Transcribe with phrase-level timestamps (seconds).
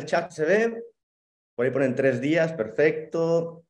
[0.00, 0.84] el chat se ve.
[1.54, 3.64] Por ahí ponen tres días, perfecto.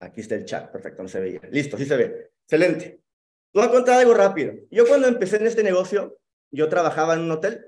[0.00, 1.40] Aquí está el chat, perfecto, no se veía.
[1.50, 2.30] Listo, sí se ve.
[2.42, 3.00] Excelente.
[3.52, 4.54] Voy a contar algo rápido.
[4.70, 6.18] Yo cuando empecé en este negocio,
[6.50, 7.66] yo trabajaba en un hotel.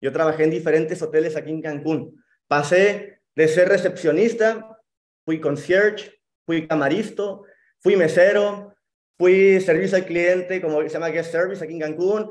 [0.00, 2.22] Yo trabajé en diferentes hoteles aquí en Cancún.
[2.46, 4.78] Pasé de ser recepcionista,
[5.24, 7.44] fui concierge, fui camaristo,
[7.80, 8.74] fui mesero,
[9.18, 12.30] fui servicio al cliente, como se llama guest service aquí en Cancún,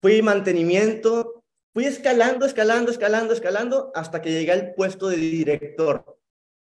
[0.00, 1.31] fui mantenimiento,
[1.72, 6.04] fui escalando, escalando, escalando, escalando, hasta que llegué al puesto de director.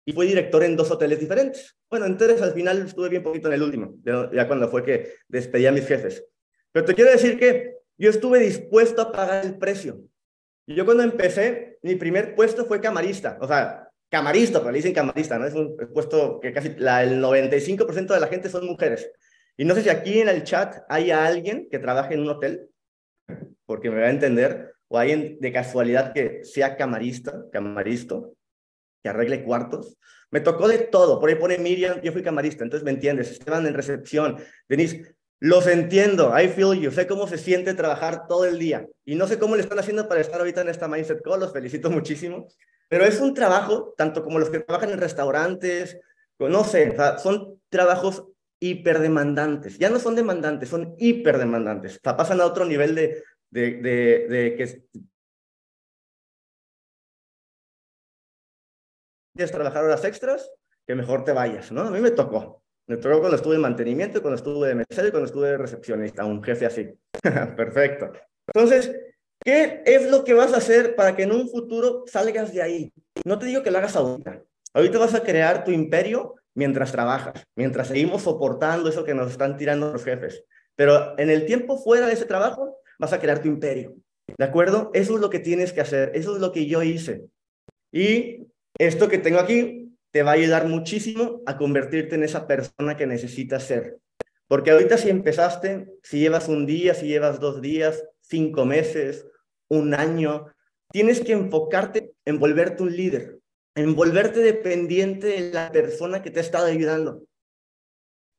[0.05, 1.77] Y fui director en dos hoteles diferentes.
[1.89, 5.65] Bueno, entonces al final estuve bien poquito en el último, ya cuando fue que despedí
[5.65, 6.25] a mis jefes.
[6.71, 10.01] Pero te quiero decir que yo estuve dispuesto a pagar el precio.
[10.65, 13.37] Y yo cuando empecé, mi primer puesto fue camarista.
[13.41, 15.45] O sea, camarista, pero le dicen camarista, ¿no?
[15.45, 19.09] Es un puesto que casi la, el 95% de la gente son mujeres.
[19.57, 22.69] Y no sé si aquí en el chat hay alguien que trabaje en un hotel,
[23.65, 28.35] porque me va a entender, o alguien de casualidad que sea camarista, camaristo,
[29.01, 29.97] que arregle cuartos.
[30.29, 31.19] Me tocó de todo.
[31.19, 33.31] Por ahí pone Miriam, yo fui camarista, entonces me entiendes.
[33.31, 34.37] Esteban en recepción.
[34.69, 36.31] Denise, los entiendo.
[36.39, 36.91] I feel you.
[36.91, 38.87] Sé cómo se siente trabajar todo el día.
[39.03, 41.39] Y no sé cómo le están haciendo para estar ahorita en esta Mindset Call.
[41.39, 42.47] Los felicito muchísimo.
[42.87, 45.97] Pero es un trabajo, tanto como los que trabajan en restaurantes,
[46.37, 48.25] no sé, son trabajos
[48.59, 49.77] hiperdemandantes.
[49.79, 51.97] Ya no son demandantes, son hiperdemandantes.
[51.97, 54.83] O sea, pasan a otro nivel de, de, de, de que
[59.35, 60.49] quieres trabajar horas extras,
[60.87, 61.81] que mejor te vayas, ¿no?
[61.81, 62.63] A mí me tocó.
[62.87, 66.25] Me tocó cuando estuve en mantenimiento, cuando estuve de mesero y cuando estuve de recepcionista,
[66.25, 66.89] un jefe así.
[67.55, 68.11] Perfecto.
[68.47, 68.91] Entonces,
[69.43, 72.93] ¿qué es lo que vas a hacer para que en un futuro salgas de ahí?
[73.23, 74.41] No te digo que lo hagas ahorita.
[74.73, 79.57] Ahorita vas a crear tu imperio mientras trabajas, mientras seguimos soportando eso que nos están
[79.57, 80.43] tirando los jefes.
[80.75, 83.95] Pero en el tiempo fuera de ese trabajo, vas a crear tu imperio.
[84.37, 84.89] ¿De acuerdo?
[84.93, 86.11] Eso es lo que tienes que hacer.
[86.15, 87.25] Eso es lo que yo hice.
[87.91, 88.47] Y
[88.79, 93.05] esto que tengo aquí te va a ayudar muchísimo a convertirte en esa persona que
[93.05, 93.97] necesitas ser.
[94.47, 99.25] Porque ahorita si empezaste, si llevas un día, si llevas dos días, cinco meses,
[99.69, 100.47] un año,
[100.91, 103.39] tienes que enfocarte en volverte un líder,
[103.75, 107.23] en volverte dependiente de la persona que te ha estado ayudando,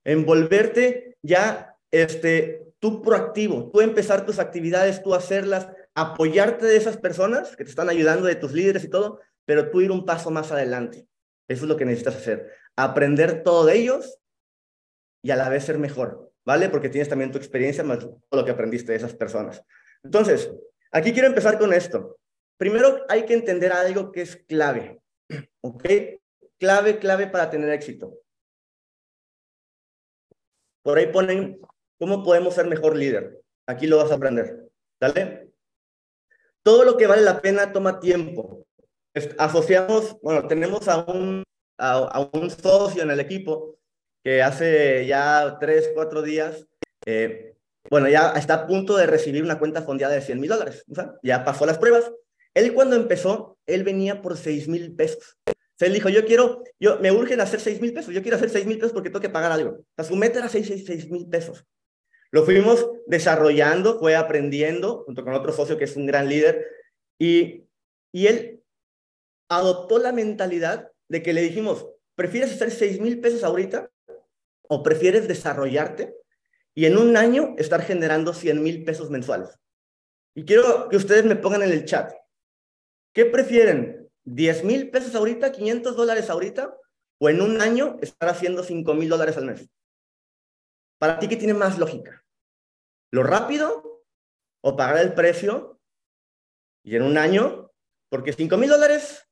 [0.04, 6.98] en volverte ya este, tú proactivo, tú empezar tus actividades, tú hacerlas, apoyarte de esas
[6.98, 10.30] personas que te están ayudando, de tus líderes y todo, pero tú ir un paso
[10.30, 11.08] más adelante.
[11.48, 12.52] Eso es lo que necesitas hacer.
[12.76, 14.18] Aprender todo de ellos
[15.22, 16.68] y a la vez ser mejor, ¿vale?
[16.68, 19.64] Porque tienes también tu experiencia más todo lo que aprendiste de esas personas.
[20.02, 20.52] Entonces,
[20.92, 22.18] aquí quiero empezar con esto.
[22.58, 25.00] Primero hay que entender algo que es clave,
[25.62, 25.84] ¿ok?
[26.58, 28.12] Clave, clave para tener éxito.
[30.82, 31.58] Por ahí ponen
[31.98, 33.40] cómo podemos ser mejor líder.
[33.66, 34.68] Aquí lo vas a aprender,
[35.00, 35.52] ¿vale?
[36.62, 38.64] Todo lo que vale la pena toma tiempo
[39.38, 41.44] asociamos, bueno, tenemos a un,
[41.78, 43.78] a, un socio en el equipo
[44.22, 46.66] que hace ya tres, cuatro días,
[47.06, 47.56] eh,
[47.90, 50.84] bueno, ya está a punto de recibir una cuenta fondeada de 100 mil dólares.
[50.90, 52.10] O sea, ya pasó las pruebas.
[52.54, 55.36] Él cuando empezó, él venía por 6 mil pesos.
[55.80, 58.64] Él dijo, yo quiero, yo me urgen hacer 6 mil pesos, yo quiero hacer 6
[58.64, 59.72] mil pesos porque tengo que pagar algo.
[59.72, 61.66] O sea, su meta era 6 mil pesos.
[62.34, 66.66] Lo fuimos desarrollando, fue aprendiendo, junto con otro socio que es un gran líder,
[67.16, 67.68] y,
[68.10, 68.60] y él
[69.48, 71.86] adoptó la mentalidad de que le dijimos,
[72.16, 73.88] ¿prefieres hacer 6 mil pesos ahorita
[74.62, 76.16] o prefieres desarrollarte
[76.74, 79.50] y en un año estar generando 100 mil pesos mensuales?
[80.34, 82.12] Y quiero que ustedes me pongan en el chat,
[83.12, 84.10] ¿qué prefieren?
[84.24, 86.76] ¿10 mil pesos ahorita, 500 dólares ahorita
[87.18, 89.68] o en un año estar haciendo 5 mil dólares al mes?
[90.98, 92.23] Para ti, ¿qué tiene más lógica?
[93.14, 94.02] ¿Lo rápido
[94.60, 95.78] o pagar el precio
[96.82, 97.70] y en un año?
[98.08, 99.28] Porque 5 mil dólares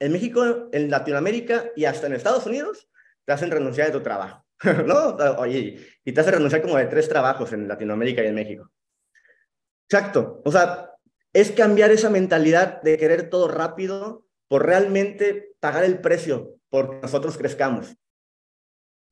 [0.00, 2.88] en México, en Latinoamérica y hasta en Estados Unidos,
[3.24, 4.44] te hacen renunciar de tu trabajo,
[4.84, 5.14] ¿no?
[5.38, 8.72] Oye, y te hacen renunciar como de tres trabajos en Latinoamérica y en México.
[9.88, 10.42] Exacto.
[10.44, 10.90] O sea,
[11.32, 16.96] es cambiar esa mentalidad de querer todo rápido por realmente pagar el precio por que
[17.02, 17.96] nosotros crezcamos.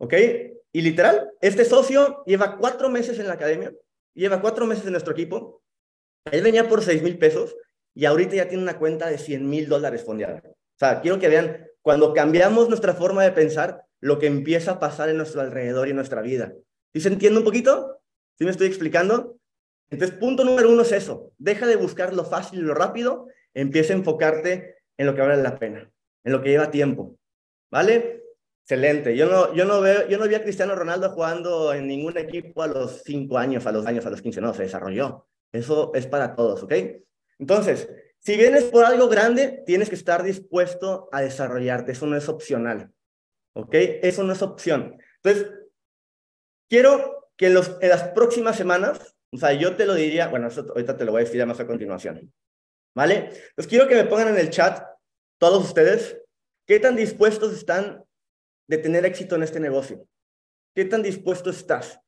[0.00, 0.14] ¿Ok?
[0.73, 3.73] Y literal, este socio lleva cuatro meses en la academia,
[4.20, 5.62] lleva cuatro meses en nuestro equipo.
[6.31, 7.56] Él venía por seis mil pesos
[7.94, 10.43] y ahorita ya tiene una cuenta de 100 mil dólares fondeada.
[10.44, 14.79] O sea, quiero que vean, cuando cambiamos nuestra forma de pensar, lo que empieza a
[14.79, 16.53] pasar en nuestro alrededor y en nuestra vida.
[16.93, 18.00] ¿Sí se entiende un poquito?
[18.38, 19.37] ¿Sí me estoy explicando?
[19.91, 21.32] Entonces, punto número uno es eso.
[21.38, 23.26] Deja de buscar lo fácil y lo rápido.
[23.55, 25.91] Empieza a enfocarte en lo que vale la pena,
[26.23, 27.17] en lo que lleva tiempo.
[27.71, 28.23] ¿Vale?
[28.70, 29.17] Excelente.
[29.17, 32.62] Yo no, yo no veo, yo no vi a Cristiano Ronaldo jugando en ningún equipo
[32.62, 34.43] a los cinco años, a los años, a los 15.
[34.43, 35.26] No, se desarrolló.
[35.50, 36.75] Eso es para todos, ¿ok?
[37.38, 37.88] Entonces,
[38.19, 41.93] Si vienes por algo grande, tienes que estar dispuesto a desarrollarte.
[41.93, 42.91] Eso no es opcional.
[43.55, 43.73] ¿Ok?
[43.73, 44.99] Eso no es opción.
[45.23, 45.50] Entonces,
[46.69, 50.49] quiero que en, los, en las próximas semanas, o sea, yo te lo diría, bueno,
[50.49, 52.31] eso ahorita te lo voy a decir más a continuación.
[52.94, 53.31] ¿Vale?
[53.31, 54.85] Entonces, quiero que me pongan en el chat,
[55.38, 56.21] todos ustedes,
[56.67, 58.05] qué tan dispuestos están
[58.69, 60.06] de tener éxito en este negocio.
[60.75, 62.00] ¿Qué tan dispuesto estás?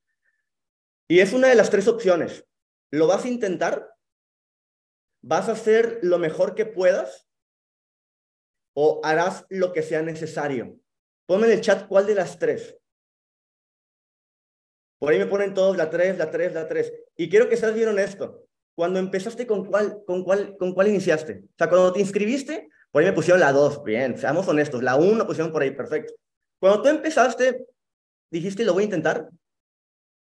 [1.09, 2.47] Y es una de las tres opciones.
[2.93, 3.93] ¿Lo vas a intentar?
[5.23, 7.29] ¿Vas a hacer lo mejor que puedas?
[8.75, 10.79] ¿O harás lo que sea necesario?
[11.27, 12.77] Ponme en el chat cuál de las tres.
[14.99, 16.93] Por ahí me ponen todos la tres, la tres, la tres.
[17.17, 18.47] Y quiero que seas bien honesto.
[18.75, 21.43] Cuando empezaste, ¿con cuál, con cuál, con cuál iniciaste?
[21.45, 23.83] O sea, cuando te inscribiste, por ahí me pusieron la dos.
[23.83, 24.83] Bien, seamos honestos.
[24.83, 26.15] La uno pusieron por ahí, perfecto.
[26.61, 27.67] Cuando tú empezaste,
[28.31, 29.31] ¿dijiste lo voy a intentar?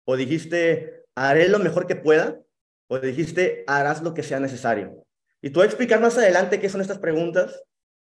[0.06, 2.40] ¿O dijiste haré lo mejor que pueda?
[2.88, 5.06] ¿O dijiste harás lo que sea necesario?
[5.42, 7.64] Y tú voy a explicar más adelante qué son estas preguntas,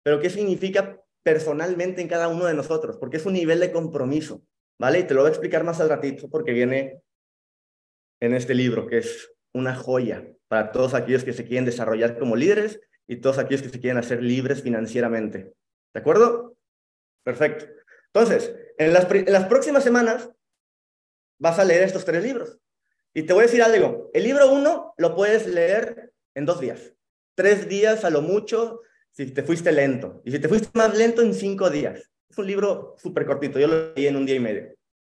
[0.02, 4.42] pero qué significa personalmente en cada uno de nosotros, porque es un nivel de compromiso,
[4.78, 5.00] ¿vale?
[5.00, 7.00] Y te lo voy a explicar más al ratito porque viene
[8.20, 12.36] en este libro, que es una joya para todos aquellos que se quieren desarrollar como
[12.36, 15.54] líderes y todos aquellos que se quieren hacer libres financieramente.
[15.94, 16.56] ¿De acuerdo?
[17.24, 17.79] Perfecto.
[18.12, 20.30] Entonces, en las, próximas semanas
[21.38, 22.58] vas a leer estos tres libros.
[23.14, 24.10] Y te voy a decir algo.
[24.12, 26.94] El libro uno lo puedes leer en dos días.
[27.34, 28.80] Tres días a lo mucho
[29.10, 30.22] si te fuiste lento.
[30.24, 32.10] Y si te fuiste más lento, en cinco días.
[32.28, 33.58] Es un libro súper cortito.
[33.58, 34.74] Yo lo leí en un día y medio.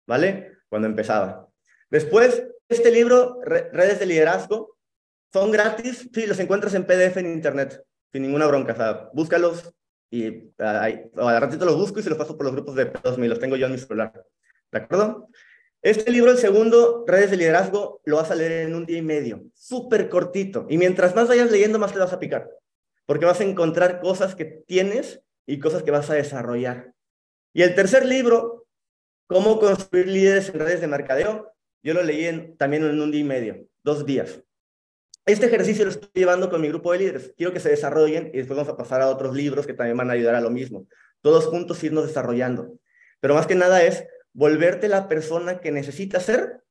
[0.08, 0.58] ¿Vale?
[0.70, 1.48] Cuando empezaba.
[1.90, 4.78] Después, este libro, Redes de Liderazgo,
[5.32, 6.10] son gratis.
[6.14, 7.84] Sí, los encuentras en PDF en Internet.
[8.12, 8.74] Sin ninguna bronca.
[8.74, 9.74] O sea, búscalos,
[10.14, 13.40] y al ratito los busco y se los paso por los grupos de P2000, los
[13.40, 14.14] tengo yo en mi celular.
[14.72, 15.28] ¿De acuerdo?
[15.82, 19.02] Este libro, el segundo, Redes de Liderazgo, lo vas a leer en un día y
[19.02, 20.68] medio, súper cortito.
[20.70, 22.48] Y mientras más vayas leyendo, más te vas a picar,
[23.08, 26.94] porque vas a encontrar cosas que tienes y cosas que vas a desarrollar.
[27.52, 28.68] Y el tercer libro,
[29.26, 33.24] Cómo construir líderes en redes de mercadeo, yo lo leí también en un día y
[33.24, 34.44] medio, dos días.
[35.26, 37.34] Este ejercicio lo estoy llevando con mi grupo de líderes.
[37.38, 40.10] Quiero que se desarrollen y después vamos a pasar a otros libros que también van
[40.10, 40.86] a ayudar a lo mismo.
[41.22, 42.78] Todos juntos irnos desarrollando.
[43.22, 46.62] Pero más que nada es volverte la persona que necesitas ser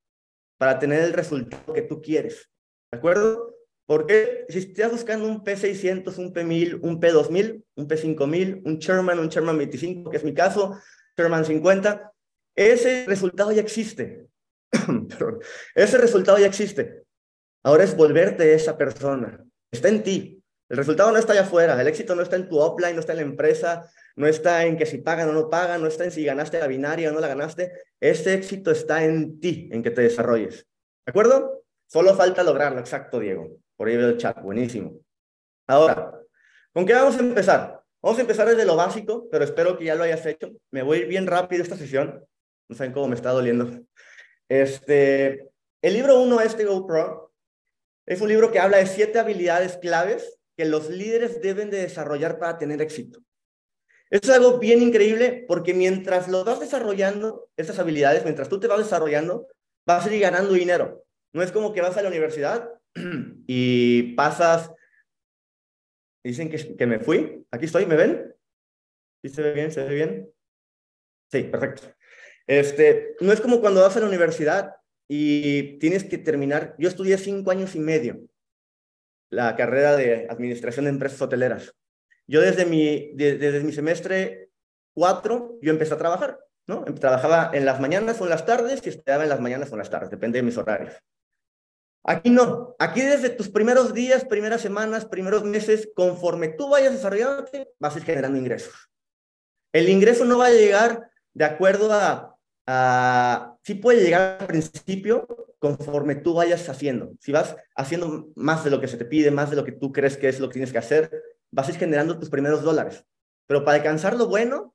[0.58, 2.50] para tener el resultado que tú quieres.
[2.90, 3.56] ¿De acuerdo?
[3.86, 9.28] Porque si estás buscando un P600, un P1000, un P2000, un P5000, un Sherman, un
[9.28, 10.78] Sherman 25, que es mi caso,
[11.16, 12.12] Sherman 50,
[12.54, 14.26] ese resultado ya existe.
[15.74, 17.01] ese resultado ya existe.
[17.62, 19.44] Ahora es volverte esa persona.
[19.70, 20.42] Está en ti.
[20.68, 21.80] El resultado no está allá afuera.
[21.80, 24.76] El éxito no está en tu offline, no está en la empresa, no está en
[24.76, 27.20] que si pagan o no pagan, no está en si ganaste la binaria o no
[27.20, 27.72] la ganaste.
[28.00, 30.66] Ese éxito está en ti, en que te desarrolles.
[31.06, 31.64] ¿De acuerdo?
[31.86, 32.80] Solo falta lograrlo.
[32.80, 33.58] Exacto, Diego.
[33.76, 34.40] Por ahí veo el chat.
[34.40, 34.98] Buenísimo.
[35.66, 36.18] Ahora,
[36.72, 37.82] ¿con qué vamos a empezar?
[38.02, 40.50] Vamos a empezar desde lo básico, pero espero que ya lo hayas hecho.
[40.70, 42.24] Me voy a ir bien rápido esta sesión.
[42.68, 43.70] No saben cómo me está doliendo.
[44.48, 45.48] Este,
[45.82, 47.31] el libro 1 este GoPro
[48.06, 52.38] es un libro que habla de siete habilidades claves que los líderes deben de desarrollar
[52.38, 53.20] para tener éxito.
[54.10, 58.66] Esto es algo bien increíble porque mientras lo vas desarrollando, estas habilidades, mientras tú te
[58.66, 59.48] vas desarrollando,
[59.86, 61.04] vas a ir ganando dinero.
[61.32, 62.70] No es como que vas a la universidad
[63.46, 64.70] y pasas,
[66.22, 68.34] dicen que, que me fui, aquí estoy, ¿me ven?
[69.22, 69.72] ¿Sí se ve bien?
[69.72, 70.30] ¿Se ve bien?
[71.30, 71.82] Sí, perfecto.
[72.46, 74.74] Este, no es como cuando vas a la universidad
[75.08, 76.74] y tienes que terminar.
[76.78, 78.20] Yo estudié cinco años y medio
[79.30, 81.74] la carrera de administración de empresas hoteleras.
[82.26, 84.50] Yo desde mi, desde mi semestre
[84.94, 86.84] cuatro, yo empecé a trabajar, ¿no?
[86.84, 89.78] Trabajaba en las mañanas o en las tardes y estudiaba en las mañanas o en
[89.78, 90.94] las tardes, depende de mis horarios.
[92.04, 97.70] Aquí no, aquí desde tus primeros días, primeras semanas, primeros meses, conforme tú vayas desarrollándote,
[97.78, 98.90] vas a ir generando ingresos.
[99.72, 102.31] El ingreso no va a llegar de acuerdo a
[102.66, 105.26] uh, sí puede llegar al principio
[105.58, 107.12] conforme tú vayas haciendo.
[107.20, 109.92] Si vas haciendo más de lo que se te pide, más de lo que tú
[109.92, 111.10] crees que es lo que tienes que hacer,
[111.50, 113.04] vas a ir generando tus primeros dólares.
[113.46, 114.74] Pero para alcanzar lo bueno,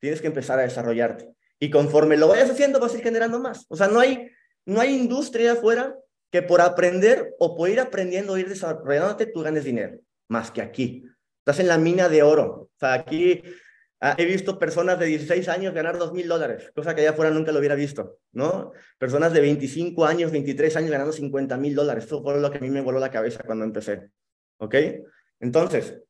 [0.00, 1.32] tienes que empezar a desarrollarte.
[1.58, 3.64] Y conforme lo vayas haciendo, vas a ir generando más.
[3.68, 4.30] O sea, no hay,
[4.66, 5.96] no hay industria afuera
[6.30, 9.98] que por aprender o por ir aprendiendo o ir desarrollándote, tú ganes dinero.
[10.28, 11.04] Más que aquí.
[11.38, 12.44] Estás en la mina de oro.
[12.44, 13.42] O sea, aquí
[14.00, 17.30] Ah, he visto personas de 16 años ganar 2 mil dólares, cosa que allá afuera
[17.30, 18.72] nunca lo hubiera visto, ¿no?
[18.98, 22.04] Personas de 25 años, 23 años ganando 50 mil dólares.
[22.04, 24.10] Eso fue lo que a mí me voló la cabeza cuando empecé,
[24.58, 24.74] ¿ok?
[25.40, 26.02] Entonces,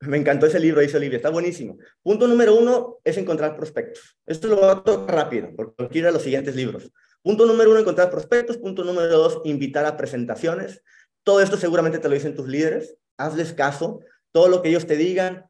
[0.00, 1.78] me encantó ese libro, dice Olivia, está buenísimo.
[2.02, 4.18] Punto número uno es encontrar prospectos.
[4.26, 6.90] Esto lo voy a tocar rápido, porque quiero los siguientes libros.
[7.22, 8.58] Punto número uno, encontrar prospectos.
[8.58, 10.82] Punto número dos, invitar a presentaciones.
[11.22, 14.00] Todo esto seguramente te lo dicen tus líderes, hazles caso,
[14.30, 15.46] todo lo que ellos te digan,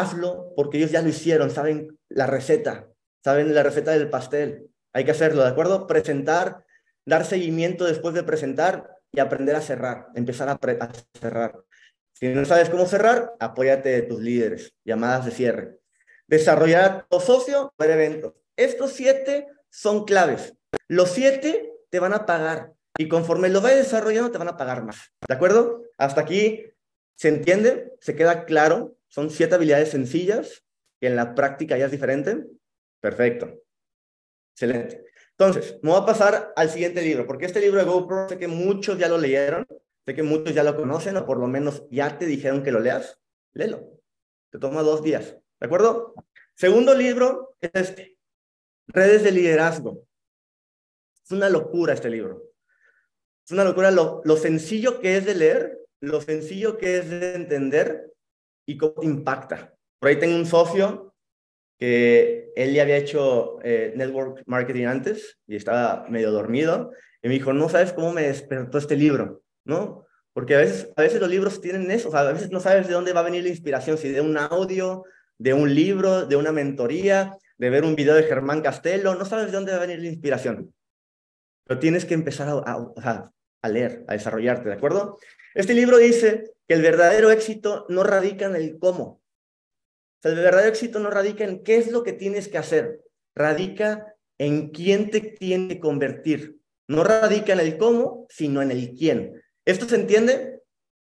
[0.00, 2.88] hazlo porque ellos ya lo hicieron, saben la receta,
[3.24, 4.68] saben la receta del pastel.
[4.92, 5.86] Hay que hacerlo, ¿de acuerdo?
[5.86, 6.64] Presentar,
[7.06, 11.54] dar seguimiento después de presentar y aprender a cerrar, empezar a, a cerrar.
[12.12, 15.78] Si no sabes cómo cerrar, apóyate de tus líderes, llamadas de cierre.
[16.26, 18.34] Desarrollar tu socio para eventos.
[18.56, 20.54] Estos siete son claves.
[20.88, 24.84] Los siete te van a pagar y conforme lo vayas desarrollando te van a pagar
[24.84, 25.12] más.
[25.26, 25.82] ¿De acuerdo?
[25.98, 26.66] Hasta aquí
[27.16, 28.96] se entiende, se queda claro.
[29.12, 30.64] Son siete habilidades sencillas
[30.98, 32.46] que en la práctica ya es diferente.
[32.98, 33.62] Perfecto.
[34.54, 35.04] Excelente.
[35.32, 38.48] Entonces, me voy a pasar al siguiente libro, porque este libro de GoPro sé que
[38.48, 39.66] muchos ya lo leyeron,
[40.06, 42.80] sé que muchos ya lo conocen o por lo menos ya te dijeron que lo
[42.80, 43.18] leas.
[43.52, 44.00] Léelo.
[44.50, 45.36] Te toma dos días.
[45.60, 46.14] ¿De acuerdo?
[46.54, 48.18] Segundo libro es este.
[48.86, 50.06] Redes de liderazgo.
[51.22, 52.44] Es una locura este libro.
[53.44, 57.34] Es una locura lo, lo sencillo que es de leer, lo sencillo que es de
[57.34, 58.11] entender
[58.66, 59.74] y cómo te impacta.
[59.98, 61.14] Por ahí tengo un socio
[61.78, 66.92] que él ya había hecho eh, network marketing antes y estaba medio dormido
[67.22, 70.06] y me dijo, no sabes cómo me despertó este libro, ¿no?
[70.32, 72.88] Porque a veces, a veces los libros tienen eso, o sea, a veces no sabes
[72.88, 75.04] de dónde va a venir la inspiración, si de un audio,
[75.38, 79.46] de un libro, de una mentoría, de ver un video de Germán Castelo, no sabes
[79.46, 80.74] de dónde va a venir la inspiración.
[81.64, 85.18] Pero tienes que empezar a, a, leer, a desarrollarte, ¿de acuerdo?
[85.54, 89.04] Este libro dice el verdadero éxito no radica en el cómo.
[89.04, 93.00] O sea, el verdadero éxito no radica en qué es lo que tienes que hacer,
[93.34, 96.58] radica en quién te tiene que convertir.
[96.88, 99.42] No radica en el cómo, sino en el quién.
[99.64, 100.60] ¿Esto se entiende?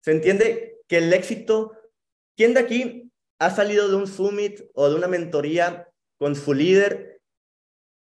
[0.03, 1.73] Se entiende que el éxito,
[2.37, 5.89] ¿quién de aquí ha salido de un summit o de una mentoría
[6.19, 7.21] con su líder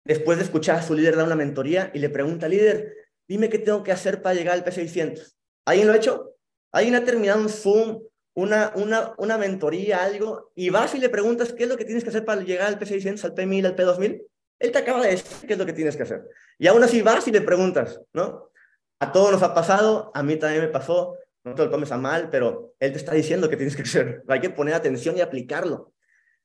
[0.06, 2.94] después de escuchar a su líder dar una mentoría y le pregunta, líder,
[3.28, 5.36] dime qué tengo que hacer para llegar al P600?
[5.66, 6.35] ¿Alguien lo ha hecho?
[6.76, 8.04] ¿Alguien ha terminado un Zoom,
[8.34, 12.04] una, una, una mentoría, algo, y vas y le preguntas qué es lo que tienes
[12.04, 14.22] que hacer para llegar al P600, al P1000, al P2000?
[14.60, 16.28] Él te acaba de decir qué es lo que tienes que hacer.
[16.60, 18.52] Y aún así vas y le preguntas, ¿no?
[19.00, 21.98] A todos nos ha pasado, a mí también me pasó, no te lo tomes a
[21.98, 24.24] mal, pero él te está diciendo que tienes que hacer.
[24.28, 25.94] Hay que poner atención y aplicarlo.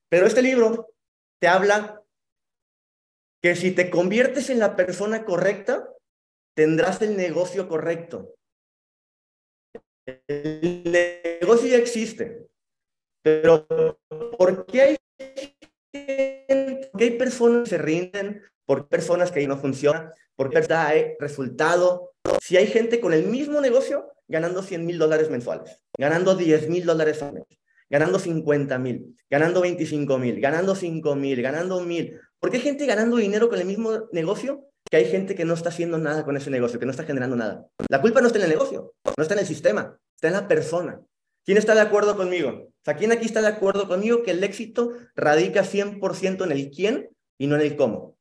[0.09, 0.95] Pero este libro
[1.41, 2.01] te habla
[3.43, 5.89] que si te conviertes en la persona correcta,
[6.55, 8.37] tendrás el negocio correcto.
[10.27, 10.83] El
[11.41, 12.47] negocio ya existe,
[13.23, 13.67] pero
[14.39, 14.99] ¿por qué
[15.93, 18.43] hay, personas que se rinden?
[18.65, 20.11] ¿Por personas que no funcionan?
[20.37, 22.13] ¿Por qué hay resultado?
[22.41, 26.87] Si hay gente con el mismo negocio ganando 100 mil dólares mensuales, ganando 10 mil
[26.87, 27.45] dólares al mes,
[27.89, 32.21] ganando 50 mil, ganando 25 mil, ganando 5 mil, ganando mil.
[32.39, 35.55] ¿Por qué hay gente ganando dinero con el mismo negocio que hay gente que no
[35.55, 37.67] está haciendo nada con ese negocio, que no está generando nada.
[37.89, 40.49] La culpa no está en el negocio, no está en el sistema, está en la
[40.49, 41.01] persona.
[41.45, 42.51] ¿Quién está de acuerdo conmigo?
[42.51, 46.71] O sea, ¿quién aquí está de acuerdo conmigo que el éxito radica 100% en el
[46.71, 48.17] quién y no en el cómo?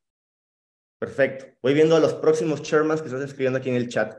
[1.00, 1.46] Perfecto.
[1.62, 4.18] Voy viendo a los próximos chairmans que están escribiendo aquí en el chat,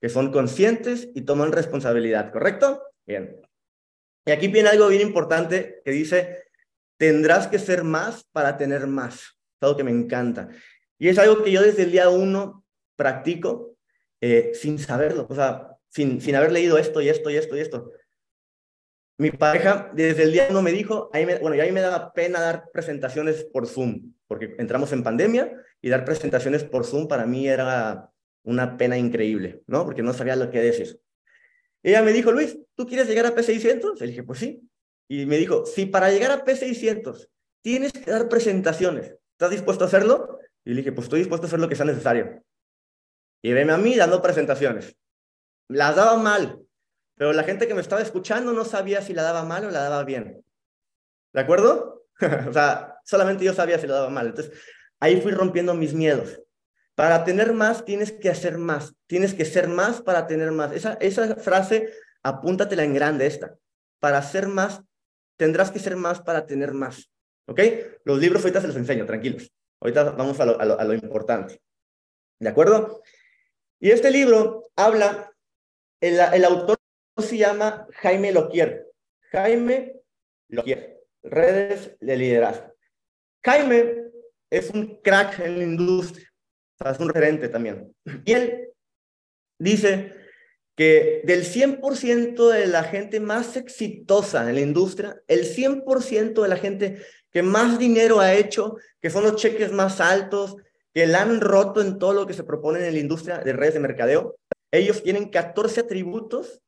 [0.00, 2.82] que son conscientes y toman responsabilidad, ¿correcto?
[3.06, 3.40] Bien.
[4.26, 6.44] Y aquí viene algo bien importante que dice,
[6.98, 9.14] tendrás que ser más para tener más.
[9.14, 10.48] Es algo que me encanta.
[10.98, 12.64] Y es algo que yo desde el día uno
[12.96, 13.76] practico
[14.20, 17.60] eh, sin saberlo, o sea, sin, sin haber leído esto y esto y esto y
[17.60, 17.92] esto.
[19.18, 21.80] Mi pareja desde el día uno me dijo, ahí me, bueno, y a mí me
[21.80, 27.08] daba pena dar presentaciones por Zoom, porque entramos en pandemia y dar presentaciones por Zoom
[27.08, 28.10] para mí era
[28.44, 29.84] una pena increíble, ¿no?
[29.84, 31.00] Porque no sabía lo que decir.
[31.82, 33.98] Ella me dijo, Luis, ¿tú quieres llegar a P600?
[34.00, 34.60] Le dije, pues sí.
[35.08, 37.28] Y me dijo, si para llegar a P600
[37.62, 40.38] tienes que dar presentaciones, ¿estás dispuesto a hacerlo?
[40.66, 42.42] Y le dije, pues estoy dispuesto a hacer lo que sea necesario.
[43.40, 44.96] Y veme a mí dando presentaciones.
[45.68, 46.60] Las daba mal,
[47.16, 49.82] pero la gente que me estaba escuchando no sabía si la daba mal o la
[49.82, 50.44] daba bien.
[51.32, 52.06] ¿De acuerdo?
[52.48, 54.26] o sea, solamente yo sabía si la daba mal.
[54.26, 54.52] Entonces,
[54.98, 56.40] ahí fui rompiendo mis miedos.
[56.96, 58.92] Para tener más, tienes que hacer más.
[59.06, 60.72] Tienes que ser más para tener más.
[60.72, 61.92] Esa, esa frase,
[62.24, 63.54] apúntatela en grande esta.
[64.00, 64.82] Para ser más,
[65.36, 67.12] tendrás que ser más para tener más.
[67.46, 67.60] ¿Ok?
[68.04, 69.52] Los libros ahorita se los enseño, tranquilos.
[69.80, 71.60] Ahorita vamos a lo, importante.
[72.40, 73.02] ¿De acuerdo?
[73.80, 75.32] Y este libro habla,
[76.00, 76.78] el, el autor
[77.18, 78.86] se llama Jaime Loquier.
[79.32, 80.00] Jaime
[80.48, 82.74] Loquier, redes de liderazgo.
[83.44, 84.06] Jaime
[84.50, 86.28] es un crack en la industria,
[86.78, 87.94] o sea, es un referente también.
[88.24, 88.68] Y él
[89.58, 90.14] dice
[90.76, 96.56] que del 100% de la gente más exitosa en la industria, el 100% de la
[96.56, 97.02] gente
[97.36, 100.56] que más dinero ha hecho, que son los cheques más altos,
[100.94, 103.74] que la han roto en todo lo que se propone en la industria de redes
[103.74, 104.36] de mercadeo.
[104.72, 106.62] Ellos tienen 14 atributos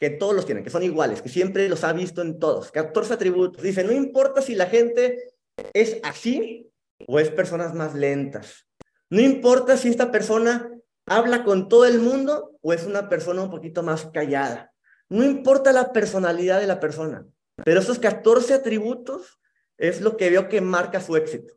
[0.00, 2.72] que todos los tienen, que son iguales, que siempre los ha visto en todos.
[2.72, 3.62] 14 atributos.
[3.62, 5.34] Dice, no importa si la gente
[5.74, 6.72] es así
[7.06, 8.66] o es personas más lentas.
[9.10, 10.70] No importa si esta persona
[11.04, 14.72] habla con todo el mundo o es una persona un poquito más callada.
[15.10, 17.26] No importa la personalidad de la persona,
[17.62, 19.38] pero esos 14 atributos
[19.78, 21.54] es lo que veo que marca su éxito.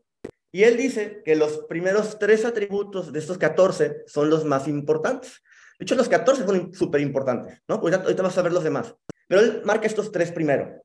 [0.51, 5.43] Y él dice que los primeros tres atributos de estos 14 son los más importantes.
[5.77, 7.79] De hecho, los 14 son súper importantes, ¿no?
[7.79, 8.95] Pues ahorita vas a ver los demás.
[9.27, 10.83] Pero él marca estos tres primero.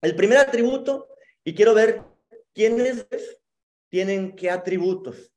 [0.00, 1.08] El primer atributo,
[1.44, 2.02] y quiero ver
[2.54, 3.06] quiénes
[3.88, 5.32] tienen qué atributos.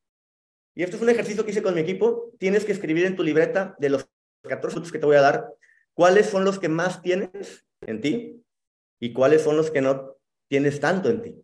[0.74, 2.32] Y esto es un ejercicio que hice con mi equipo.
[2.40, 4.08] Tienes que escribir en tu libreta de los
[4.44, 5.54] 14 atributos que te voy a dar,
[5.94, 8.44] cuáles son los que más tienes en ti
[9.00, 10.16] y cuáles son los que no
[10.48, 11.36] tienes tanto en ti.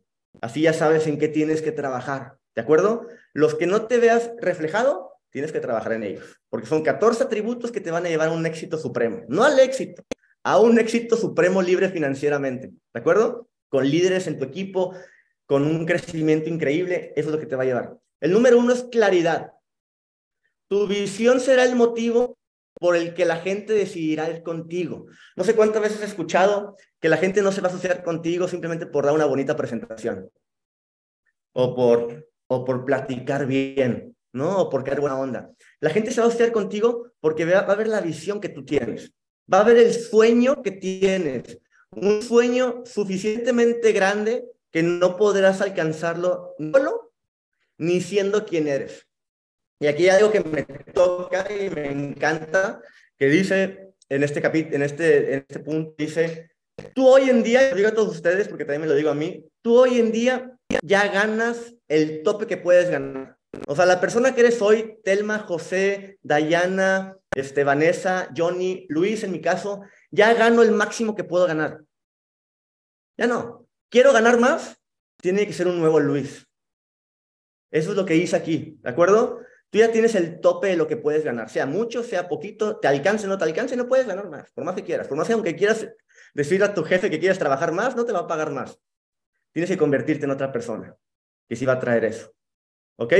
[0.41, 3.07] Así ya sabes en qué tienes que trabajar, ¿de acuerdo?
[3.33, 7.71] Los que no te veas reflejado, tienes que trabajar en ellos, porque son 14 atributos
[7.71, 10.03] que te van a llevar a un éxito supremo, no al éxito,
[10.43, 13.47] a un éxito supremo libre financieramente, ¿de acuerdo?
[13.69, 14.95] Con líderes en tu equipo,
[15.45, 17.97] con un crecimiento increíble, eso es lo que te va a llevar.
[18.19, 19.53] El número uno es claridad.
[20.67, 22.37] Tu visión será el motivo
[22.79, 25.05] por el que la gente decidirá ir contigo.
[25.35, 28.47] No sé cuántas veces he escuchado que la gente no se va a asociar contigo
[28.47, 30.29] simplemente por dar una bonita presentación
[31.53, 34.61] o por, o por platicar bien, ¿no?
[34.61, 35.51] O por caer buena onda.
[35.79, 38.63] La gente se va a asociar contigo porque va a ver la visión que tú
[38.63, 39.13] tienes,
[39.51, 41.59] va a ver el sueño que tienes,
[41.91, 47.13] un sueño suficientemente grande que no podrás alcanzarlo solo
[47.77, 49.07] ni siendo quien eres.
[49.81, 52.83] Y aquí hay algo que me toca y me encanta,
[53.17, 56.51] que dice en este capítulo, en este, este punto, dice,
[56.93, 59.15] tú hoy en día, lo digo a todos ustedes porque también me lo digo a
[59.15, 63.37] mí, tú hoy en día ya ganas el tope que puedes ganar.
[63.67, 69.31] O sea, la persona que eres hoy, Telma, José, Dayana, este, Vanessa, Johnny, Luis, en
[69.31, 71.81] mi caso, ya gano el máximo que puedo ganar.
[73.17, 73.67] Ya no.
[73.89, 74.79] Quiero ganar más,
[75.19, 76.47] tiene que ser un nuevo Luis.
[77.71, 79.41] Eso es lo que hice aquí, ¿de acuerdo?
[79.71, 82.89] Tú ya tienes el tope de lo que puedes ganar, sea mucho, sea poquito, te
[82.89, 85.07] alcance no te alcance, no puedes ganar más, por más que quieras.
[85.07, 85.87] Por más que aunque quieras
[86.33, 88.77] decirle a tu jefe que quieres trabajar más, no te va a pagar más.
[89.53, 90.95] Tienes que convertirte en otra persona
[91.47, 92.33] que sí va a traer eso.
[92.97, 93.13] ¿Ok?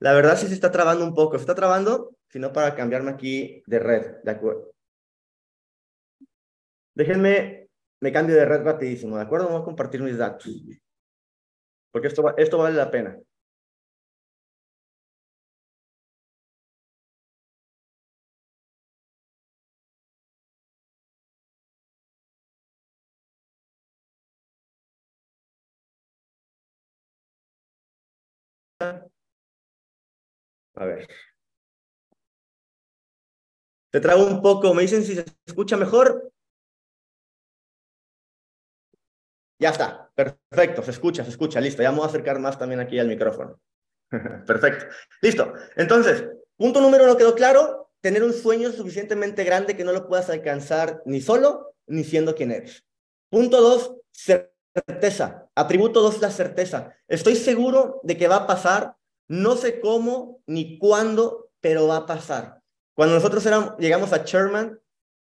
[0.00, 1.36] La verdad sí se está trabando un poco.
[1.36, 4.72] Se está trabando, sino para cambiarme aquí de red, ¿de acuerdo?
[6.94, 7.68] Déjenme,
[8.00, 9.48] me cambio de red rapidísimo, ¿de acuerdo?
[9.48, 10.48] Voy a compartir mis datos.
[11.92, 13.18] Porque esto, esto vale la pena.
[30.76, 31.08] A ver.
[33.90, 36.30] Te trago un poco, me dicen si se escucha mejor.
[39.58, 41.82] Ya está, perfecto, se escucha, se escucha, listo.
[41.82, 43.58] Ya me voy a acercar más también aquí al micrófono.
[44.46, 44.86] perfecto,
[45.22, 45.54] listo.
[45.76, 50.28] Entonces, punto número uno quedó claro, tener un sueño suficientemente grande que no lo puedas
[50.28, 52.84] alcanzar ni solo, ni siendo quien eres.
[53.30, 55.48] Punto dos, certeza.
[55.54, 56.94] Atributo dos, la certeza.
[57.08, 58.94] Estoy seguro de que va a pasar
[59.28, 62.60] no sé cómo ni cuándo, pero va a pasar.
[62.94, 63.44] Cuando nosotros
[63.78, 64.78] llegamos a Sherman,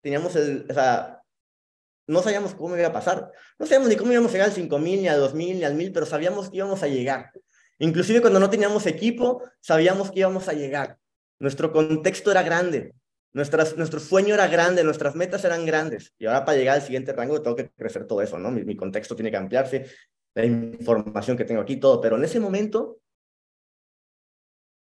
[0.01, 1.21] teníamos el, o sea,
[2.07, 3.31] no sabíamos cómo iba a pasar.
[3.57, 5.91] No sabíamos ni cómo íbamos a llegar al 5000, ni al 2000, ni al 1000,
[5.91, 7.31] pero sabíamos que íbamos a llegar.
[7.77, 10.97] Inclusive cuando no teníamos equipo, sabíamos que íbamos a llegar.
[11.39, 12.93] Nuestro contexto era grande,
[13.31, 16.13] nuestras, nuestro sueño era grande, nuestras metas eran grandes.
[16.17, 18.51] Y ahora para llegar al siguiente rango tengo que crecer todo eso, ¿no?
[18.51, 19.85] Mi contexto tiene que ampliarse,
[20.33, 22.01] la información que tengo aquí, todo.
[22.01, 22.99] Pero en ese momento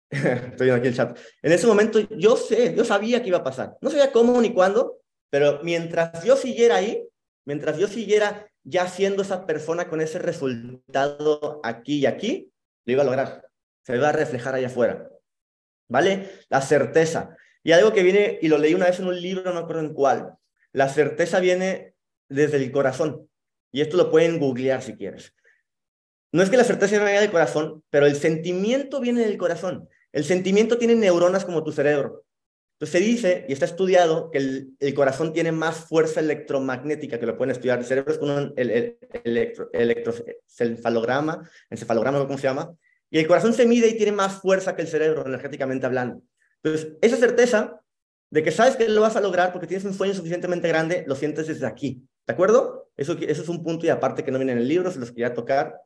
[0.52, 1.18] Estoy aquí el chat.
[1.42, 3.78] En ese momento yo sé, yo sabía que iba a pasar.
[3.82, 7.08] No sabía cómo ni cuándo, pero mientras yo siguiera ahí,
[7.46, 12.52] mientras yo siguiera ya siendo esa persona con ese resultado aquí y aquí,
[12.86, 13.50] lo iba a lograr.
[13.84, 15.10] Se iba a reflejar allá afuera.
[15.90, 16.30] ¿Vale?
[16.50, 17.36] La certeza.
[17.64, 19.82] Y algo que viene, y lo leí una vez en un libro, no me acuerdo
[19.82, 20.34] en cuál.
[20.74, 21.96] La certeza viene
[22.30, 23.30] desde el corazón.
[23.72, 25.34] Y esto lo pueden googlear si quieres.
[26.32, 29.88] No es que la certeza venga del corazón, pero el sentimiento viene del corazón.
[30.12, 32.24] El sentimiento tiene neuronas como tu cerebro.
[32.80, 37.36] Entonces se dice, y está estudiado, que el, corazón tiene más fuerza electromagnética, que lo
[37.36, 37.80] pueden estudiar.
[37.80, 42.72] El cerebro es con un el, electro, electroencefalograma, encefalograma, ¿cómo se llama?
[43.10, 46.22] Y el corazón se mide y tiene más fuerza que el cerebro, energéticamente hablando.
[46.62, 47.82] Entonces, esa certeza
[48.30, 51.16] de que sabes que lo vas a lograr porque tienes un sueño suficientemente grande, lo
[51.16, 52.08] sientes desde aquí.
[52.28, 52.92] ¿De acuerdo?
[52.96, 55.10] Eso, eso es un punto y aparte que no viene en el libro, se los
[55.10, 55.82] quería tocar.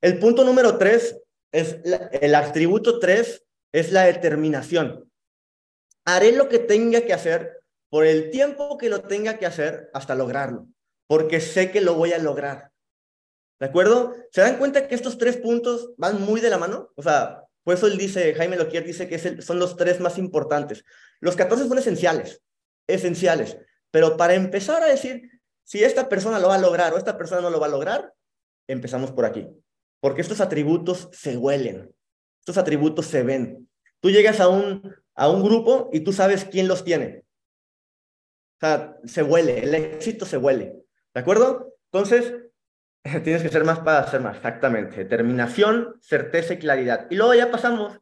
[0.00, 1.20] El punto número tres
[1.52, 5.10] es el atributo 3 es la determinación.
[6.04, 10.14] Haré lo que tenga que hacer por el tiempo que lo tenga que hacer hasta
[10.14, 10.66] lograrlo,
[11.06, 12.70] porque sé que lo voy a lograr.
[13.60, 14.14] ¿De acuerdo?
[14.30, 16.92] ¿Se dan cuenta que estos tres puntos van muy de la mano?
[16.94, 20.84] O sea, por eso él dice, Jaime Loquier dice que son los tres más importantes.
[21.20, 22.42] Los 14 son esenciales,
[22.86, 23.58] esenciales.
[23.90, 27.40] Pero para empezar a decir si esta persona lo va a lograr o esta persona
[27.40, 28.14] no lo va a lograr,
[28.68, 29.48] empezamos por aquí.
[30.00, 31.92] Porque estos atributos se huelen,
[32.40, 33.68] estos atributos se ven.
[34.00, 37.24] Tú llegas a un, a un grupo y tú sabes quién los tiene.
[38.56, 40.74] O sea, se huele, el éxito se huele.
[41.14, 41.74] ¿De acuerdo?
[41.92, 42.34] Entonces,
[43.24, 44.96] tienes que ser más para hacer más, exactamente.
[44.96, 47.06] Determinación, certeza y claridad.
[47.10, 47.98] Y luego ya pasamos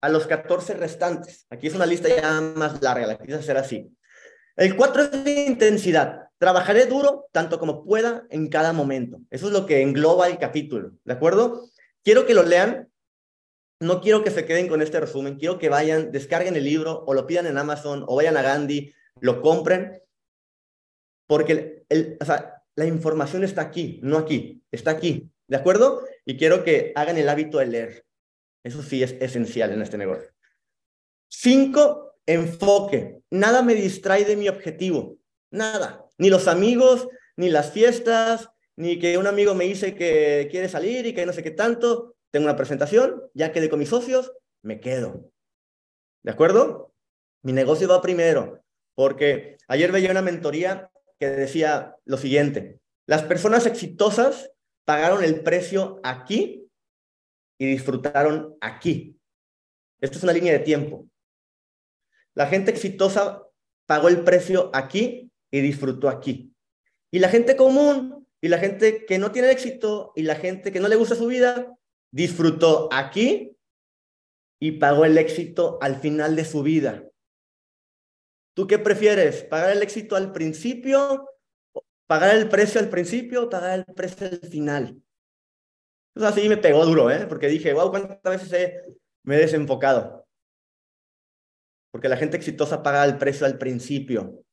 [0.00, 1.46] a los 14 restantes.
[1.50, 3.90] Aquí es una lista ya más larga, la quise hacer así.
[4.56, 6.27] El 4 es de intensidad.
[6.38, 9.20] Trabajaré duro tanto como pueda en cada momento.
[9.30, 11.68] Eso es lo que engloba el capítulo, ¿de acuerdo?
[12.04, 12.90] Quiero que lo lean.
[13.80, 15.36] No quiero que se queden con este resumen.
[15.36, 18.92] Quiero que vayan, descarguen el libro o lo pidan en Amazon o vayan a Gandhi,
[19.20, 20.02] lo compren.
[21.26, 26.04] Porque el, o sea, la información está aquí, no aquí, está aquí, ¿de acuerdo?
[26.24, 28.06] Y quiero que hagan el hábito de leer.
[28.64, 30.28] Eso sí es esencial en este negocio.
[31.28, 33.20] Cinco, enfoque.
[33.30, 35.18] Nada me distrae de mi objetivo.
[35.50, 36.07] Nada.
[36.18, 41.06] Ni los amigos, ni las fiestas, ni que un amigo me dice que quiere salir
[41.06, 42.16] y que no sé qué tanto.
[42.30, 45.30] Tengo una presentación, ya quedé con mis socios, me quedo.
[46.22, 46.92] ¿De acuerdo?
[47.42, 48.62] Mi negocio va primero.
[48.94, 54.50] Porque ayer veía una mentoría que decía lo siguiente, las personas exitosas
[54.84, 56.68] pagaron el precio aquí
[57.58, 59.18] y disfrutaron aquí.
[60.00, 61.06] Esto es una línea de tiempo.
[62.34, 63.42] La gente exitosa
[63.86, 66.54] pagó el precio aquí y disfrutó aquí.
[67.10, 70.80] Y la gente común y la gente que no tiene éxito y la gente que
[70.80, 71.76] no le gusta su vida
[72.10, 73.56] disfrutó aquí
[74.60, 77.04] y pagó el éxito al final de su vida.
[78.54, 79.44] ¿Tú qué prefieres?
[79.44, 81.28] ¿Pagar el éxito al principio?
[82.06, 85.02] ¿Pagar el precio al principio o pagar el precio al final?
[86.14, 87.26] Entonces así me pegó duro, ¿eh?
[87.28, 88.72] Porque dije, wow, ¿cuántas veces
[89.22, 90.26] me he desenfocado?
[91.92, 94.44] Porque la gente exitosa paga el precio al principio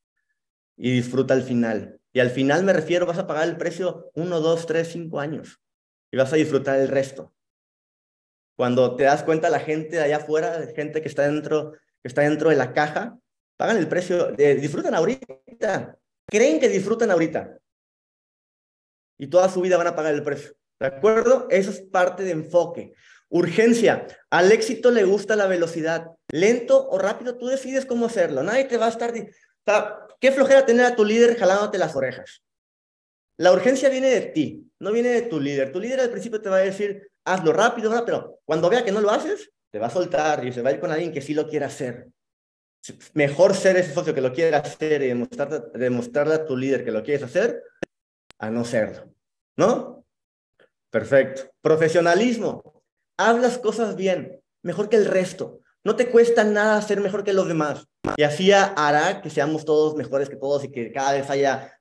[0.78, 2.00] y disfruta al final.
[2.14, 5.62] Y al final me refiero, vas a pagar el precio uno, dos, tres, cinco años
[6.12, 7.34] y vas a disfrutar el resto.
[8.58, 12.22] Cuando te das cuenta la gente de allá afuera, gente que está dentro, que está
[12.22, 13.18] dentro de la caja,
[13.58, 17.58] pagan el precio, disfrutan ahorita, creen que disfrutan ahorita.
[19.18, 20.56] Y toda su vida van a pagar el precio.
[20.80, 21.48] ¿De acuerdo?
[21.50, 22.94] Eso es parte de enfoque.
[23.30, 24.08] Urgencia.
[24.30, 26.08] Al éxito le gusta la velocidad.
[26.30, 28.44] Lento o rápido, tú decides cómo hacerlo.
[28.44, 29.14] Nadie te va a estar...
[30.20, 32.44] Qué flojera tener a tu líder jalándote las orejas.
[33.38, 35.72] La urgencia viene de ti, no viene de tu líder.
[35.72, 39.02] Tu líder al principio te va a decir, hazlo rápido, pero cuando vea que no
[39.02, 41.34] lo haces, te va a soltar y se va a ir con alguien que sí
[41.34, 42.08] lo quiera hacer
[43.14, 45.08] mejor ser ese socio que lo quiere hacer y
[45.78, 47.64] demostrarle a tu líder que lo quieres hacer,
[48.40, 49.12] a no serlo.
[49.58, 50.06] ¿No?
[50.90, 51.52] Perfecto.
[51.62, 52.84] Profesionalismo.
[53.18, 55.62] Hablas cosas bien, mejor que el resto.
[55.86, 57.88] No te cuesta nada ser mejor que los demás.
[58.18, 61.80] Y así hará que seamos todos mejores que todos y que cada vez haya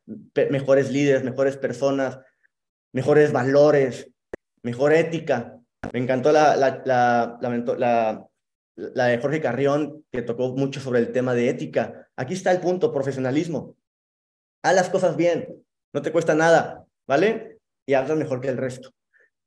[0.50, 2.18] mejores líderes, mejores personas,
[2.92, 4.10] mejores valores,
[4.62, 5.58] mejor ética.
[5.90, 7.38] Me encantó la, la,
[8.76, 12.10] la, de Jorge Carrión, que tocó mucho sobre el tema de ética.
[12.14, 13.74] Aquí está el punto, profesionalismo.
[14.62, 15.64] Haz las cosas bien,
[15.94, 17.58] no te cuesta nada, ¿vale?
[17.86, 18.90] Y hazlas mejor que el resto.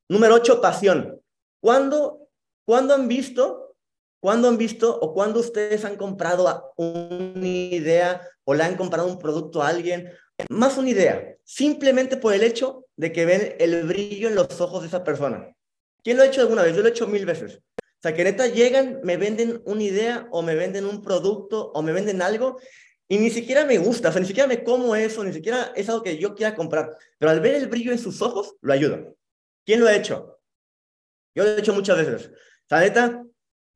[0.09, 1.21] Número ocho, pasión.
[1.61, 2.27] ¿Cuándo,
[2.65, 3.66] ¿Cuándo han visto,
[4.19, 9.19] cuándo han visto o cuándo ustedes han comprado una idea o le han comprado un
[9.19, 10.11] producto a alguien?
[10.49, 14.81] Más una idea, simplemente por el hecho de que ven el brillo en los ojos
[14.81, 15.53] de esa persona.
[16.03, 16.75] ¿Quién lo ha hecho alguna vez?
[16.75, 17.59] Yo lo he hecho mil veces.
[17.79, 21.81] O sea, que neta llegan, me venden una idea o me venden un producto o
[21.81, 22.59] me venden algo
[23.09, 25.87] y ni siquiera me gusta, o sea, ni siquiera me como eso, ni siquiera es
[25.87, 26.95] algo que yo quiera comprar.
[27.17, 29.01] Pero al ver el brillo en sus ojos, lo ayuda.
[29.65, 30.39] ¿Quién lo ha hecho?
[31.33, 32.27] Yo lo he hecho muchas veces.
[32.29, 33.23] O sea, neta,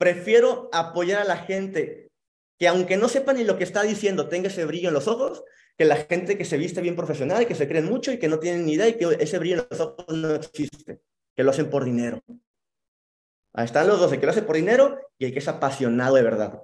[0.02, 2.10] prefiero apoyar a la gente
[2.58, 5.44] que aunque no sepa ni lo que está diciendo, tenga ese brillo en los ojos,
[5.78, 8.40] que la gente que se viste bien profesional, que se creen mucho y que no
[8.40, 11.02] tienen ni idea y que ese brillo en los ojos no existe,
[11.36, 12.20] que lo hacen por dinero.
[13.54, 16.16] Ahí están los dos, el que lo hace por dinero y el que es apasionado
[16.16, 16.64] de verdad.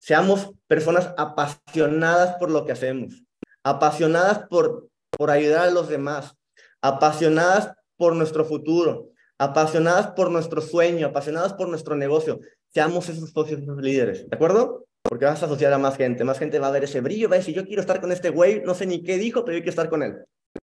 [0.00, 3.24] Seamos personas apasionadas por lo que hacemos,
[3.62, 6.34] apasionadas por, por ayudar a los demás,
[6.80, 12.40] apasionadas por nuestro futuro, apasionadas por nuestro sueño, apasionadas por nuestro negocio.
[12.68, 14.86] Seamos esos socios, esos líderes, ¿de acuerdo?
[15.02, 17.36] Porque vas a asociar a más gente, más gente va a ver ese brillo, va
[17.36, 19.62] a decir, yo quiero estar con este güey, no sé ni qué dijo, pero yo
[19.62, 20.16] quiero estar con él.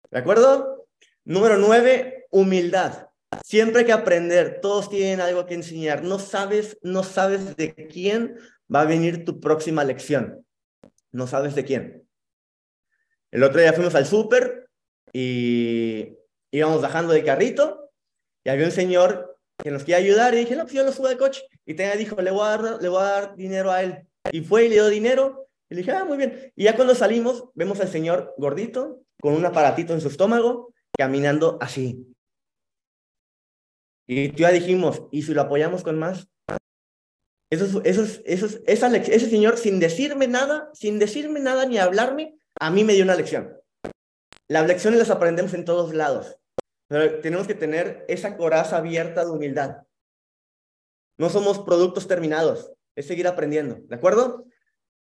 [0.09, 0.87] ¿De acuerdo?
[1.23, 3.07] Número nueve, humildad.
[3.45, 6.03] Siempre hay que aprender, todos tienen algo que enseñar.
[6.03, 8.37] No sabes, no sabes de quién
[8.73, 10.45] va a venir tu próxima lección.
[11.11, 12.07] No sabes de quién.
[13.31, 14.69] El otro día fuimos al súper
[15.13, 16.17] y
[16.51, 17.80] íbamos bajando de carrito
[18.43, 21.07] y había un señor que nos quería ayudar y dije, no, pues yo lo subo
[21.07, 21.43] al coche.
[21.65, 24.07] Y tenía dijo, le voy, a dar, le voy a dar dinero a él.
[24.31, 25.47] Y fue y le dio dinero.
[25.69, 26.51] Y le dije, ah, muy bien.
[26.55, 31.57] Y ya cuando salimos, vemos al señor gordito con un aparatito en su estómago, caminando
[31.61, 32.07] así.
[34.07, 36.27] Y ya dijimos, ¿y si lo apoyamos con más?
[37.51, 42.71] Eso, eso, eso, esa, ese señor, sin decirme nada, sin decirme nada ni hablarme, a
[42.71, 43.57] mí me dio una lección.
[44.47, 46.37] Las lecciones las aprendemos en todos lados,
[47.21, 49.77] tenemos que tener esa coraza abierta de humildad.
[51.17, 54.45] No somos productos terminados, es seguir aprendiendo, ¿de acuerdo?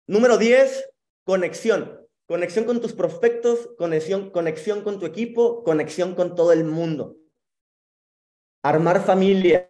[0.07, 0.91] Número 10,
[1.25, 1.97] conexión.
[2.27, 7.17] Conexión con tus prospectos, conexión, conexión con tu equipo, conexión con todo el mundo.
[8.63, 9.67] Armar familia.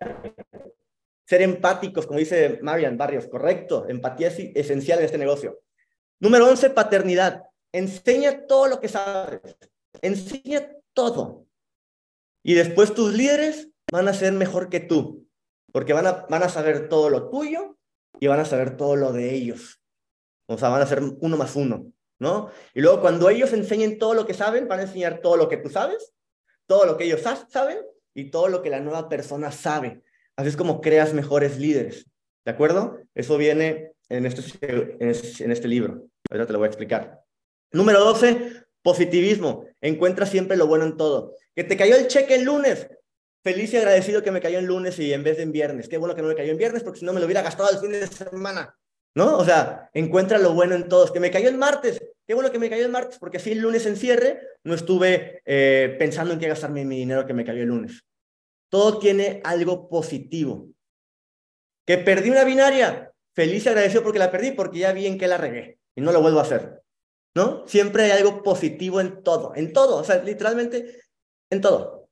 [1.26, 3.86] Ser empáticos, como dice Marian Barrios, correcto.
[3.88, 5.60] Empatía es esencial en este negocio.
[6.18, 7.44] Número 11, paternidad.
[7.72, 9.40] Enseña todo lo que sabes.
[10.02, 11.46] Enseña todo.
[12.42, 15.26] Y después tus líderes van a ser mejor que tú,
[15.72, 17.76] porque van a, van a saber todo lo tuyo
[18.18, 19.82] y van a saber todo lo de ellos.
[20.46, 21.92] O sea, van a ser uno más uno.
[22.20, 22.50] ¿no?
[22.74, 25.56] Y luego cuando ellos enseñen todo lo que saben, van a enseñar todo lo que
[25.56, 26.12] tú sabes,
[26.66, 27.78] todo lo que ellos saben
[28.14, 30.02] y todo lo que la nueva persona sabe.
[30.36, 32.06] Así es como creas mejores líderes,
[32.44, 32.98] ¿de acuerdo?
[33.14, 36.06] Eso viene en este, en este libro.
[36.30, 37.22] Ahora te lo voy a explicar.
[37.72, 39.64] Número 12, positivismo.
[39.80, 41.34] Encuentra siempre lo bueno en todo.
[41.60, 42.88] Que te cayó el cheque el lunes.
[43.44, 45.90] Feliz y agradecido que me cayó el lunes y en vez de en viernes.
[45.90, 47.68] Qué bueno que no me cayó en viernes porque si no me lo hubiera gastado
[47.68, 48.74] el fin de semana.
[49.14, 49.36] ¿no?
[49.36, 51.12] O sea, encuentra lo bueno en todos.
[51.12, 53.58] Que me cayó el martes, qué bueno que me cayó el martes, porque así el
[53.58, 57.60] lunes en cierre no estuve eh, pensando en qué gastarme mi dinero que me cayó
[57.60, 58.06] el lunes.
[58.70, 60.66] Todo tiene algo positivo.
[61.86, 65.28] Que perdí una binaria, feliz y agradecido porque la perdí, porque ya vi en qué
[65.28, 66.80] la regué y no lo vuelvo a hacer.
[67.36, 67.66] ¿No?
[67.66, 71.09] Siempre hay algo positivo en todo, en todo, o sea, literalmente
[71.50, 72.08] en todo.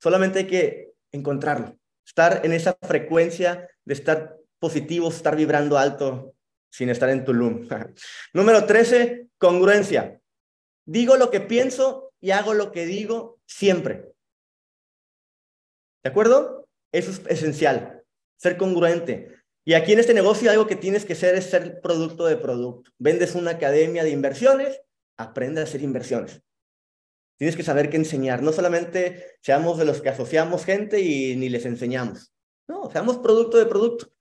[0.00, 6.34] Solamente hay que encontrarlo, estar en esa frecuencia de estar positivo estar vibrando alto
[6.70, 7.68] sin estar en Tulum.
[8.32, 10.20] Número 13, congruencia.
[10.86, 14.12] Digo lo que pienso y hago lo que digo siempre.
[16.02, 16.68] ¿De acuerdo?
[16.92, 18.02] Eso es esencial,
[18.36, 19.36] ser congruente.
[19.64, 22.90] Y aquí en este negocio algo que tienes que ser es ser producto de producto.
[22.98, 24.80] Vendes una academia de inversiones,
[25.16, 26.42] aprende a hacer inversiones.
[27.42, 28.40] Tienes que saber qué enseñar.
[28.40, 32.32] No solamente seamos de los que asociamos gente y ni les enseñamos.
[32.68, 34.12] No, seamos producto de producto.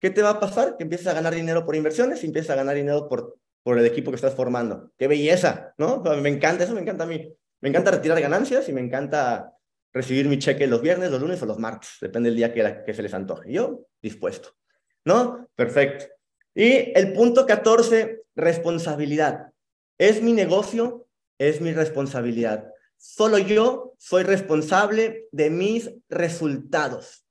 [0.00, 0.78] ¿Qué te va a pasar?
[0.78, 3.84] Que empieces a ganar dinero por inversiones y empiezas a ganar dinero por, por el
[3.84, 4.90] equipo que estás formando.
[4.96, 5.74] ¡Qué belleza!
[5.76, 6.02] ¿No?
[6.22, 7.36] Me encanta, eso me encanta a mí.
[7.60, 9.52] Me encanta retirar ganancias y me encanta
[9.92, 12.94] recibir mi cheque los viernes, los lunes o los martes, depende del día que, que
[12.94, 13.52] se les antoje.
[13.52, 14.48] Yo, dispuesto.
[15.04, 15.46] ¿No?
[15.54, 16.06] Perfecto.
[16.54, 19.52] Y el punto 14, responsabilidad.
[19.98, 21.01] Es mi negocio,
[21.48, 22.72] es mi responsabilidad.
[22.96, 27.24] Solo yo soy responsable de mis resultados.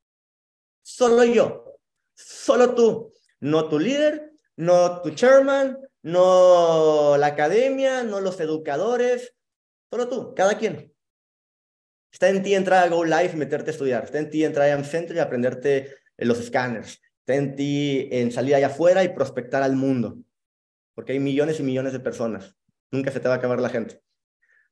[0.81, 1.79] Solo yo.
[2.13, 9.33] Solo tú, no tu líder, no tu chairman, no la academia, no los educadores,
[9.89, 10.93] solo tú, cada quien.
[12.11, 14.03] Está en ti entrar a Go Live y meterte a estudiar.
[14.03, 17.01] Está en ti entrar a Center y aprenderte los escáneres.
[17.19, 20.17] Está en ti en salir allá afuera y prospectar al mundo.
[20.93, 22.57] Porque hay millones y millones de personas.
[22.91, 24.01] Nunca se te va a acabar la gente.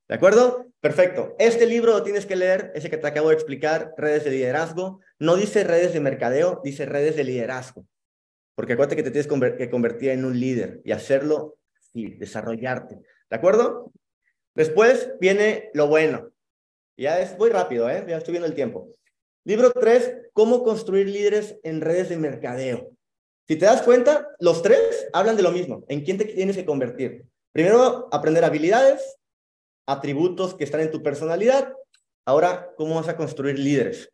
[0.08, 0.66] ¿De acuerdo?
[0.82, 1.36] Perfecto.
[1.40, 5.02] Este libro lo tienes que leer, ese que te acabo de explicar, redes de liderazgo.
[5.20, 7.86] No dice redes de mercadeo, dice redes de liderazgo.
[8.56, 9.28] Porque acuérdate que te tienes
[9.58, 11.58] que convertir en un líder y hacerlo
[11.94, 12.96] y desarrollarte.
[13.30, 13.92] ¿De acuerdo?
[14.56, 16.32] Después viene lo bueno.
[16.98, 18.04] Ya es muy rápido, ¿eh?
[18.08, 18.90] Ya estoy viendo el tiempo.
[19.46, 22.92] Libro 3, cómo construir líderes en redes de mercadeo.
[23.48, 25.86] Si te das cuenta, los tres hablan de lo mismo.
[25.88, 27.26] ¿En quién te tienes que convertir?
[27.52, 29.18] Primero, aprender habilidades,
[29.88, 31.74] atributos que están en tu personalidad.
[32.26, 34.12] Ahora, ¿cómo vas a construir líderes?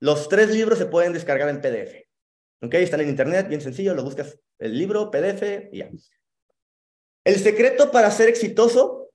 [0.00, 2.08] Los tres libros se pueden descargar en PDF.
[2.62, 2.74] ¿Ok?
[2.74, 5.90] Están en internet, bien sencillo, lo buscas el libro, PDF y ya.
[7.24, 9.10] El secreto para ser exitoso,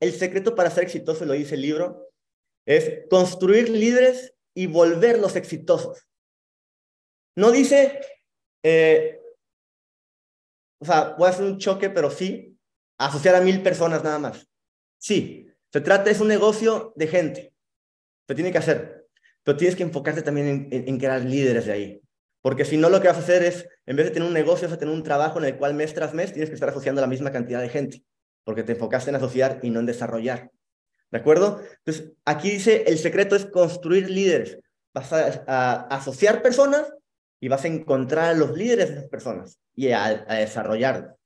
[0.00, 2.10] el secreto para ser exitoso, lo dice el libro,
[2.66, 6.06] es construir líderes y volverlos exitosos.
[7.36, 8.00] No dice,
[8.64, 9.15] eh,
[10.78, 12.56] o sea, voy a hacer un choque, pero sí,
[12.98, 14.48] asociar a mil personas nada más.
[14.98, 17.52] Sí, se trata, es un negocio de gente.
[18.26, 19.06] Se tiene que hacer.
[19.42, 22.00] Pero tienes que enfocarte también en, crear líderes de ahí.
[22.42, 24.66] Porque si no, lo que vas a hacer es, en vez de tener un negocio,
[24.68, 27.00] vas a tener un trabajo en el cual mes tras mes tienes que estar asociando
[27.00, 28.02] la misma cantidad de gente.
[28.44, 30.50] Porque te enfocaste en asociar y no en desarrollar.
[31.10, 31.60] ¿De acuerdo?
[31.78, 34.58] Entonces, aquí dice, el secreto es construir líderes.
[34.92, 36.92] Vas a, asociar personas
[37.40, 41.16] y vas a encontrar a los líderes de esas personas y a, a desarrollarlos.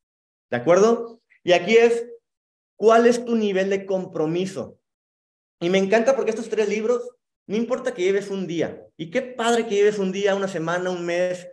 [0.51, 1.21] ¿De acuerdo?
[1.45, 2.07] Y aquí es,
[2.77, 4.79] ¿cuál es tu nivel de compromiso?
[5.61, 7.09] Y me encanta porque estos tres libros,
[7.47, 10.91] no importa que lleves un día, y qué padre que lleves un día, una semana,
[10.91, 11.47] un mes,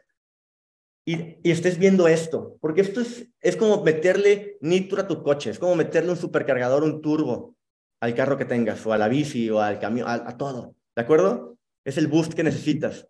[1.06, 5.50] y, y, estés viendo esto, porque esto es, es como meterle nitro a tu coche,
[5.50, 7.56] es como meterle un supercargador, un turbo
[8.02, 11.02] al carro que tengas, o a la bici, o al camión, a, a todo, ¿de
[11.02, 11.58] acuerdo?
[11.86, 13.08] Es el boost que necesitas.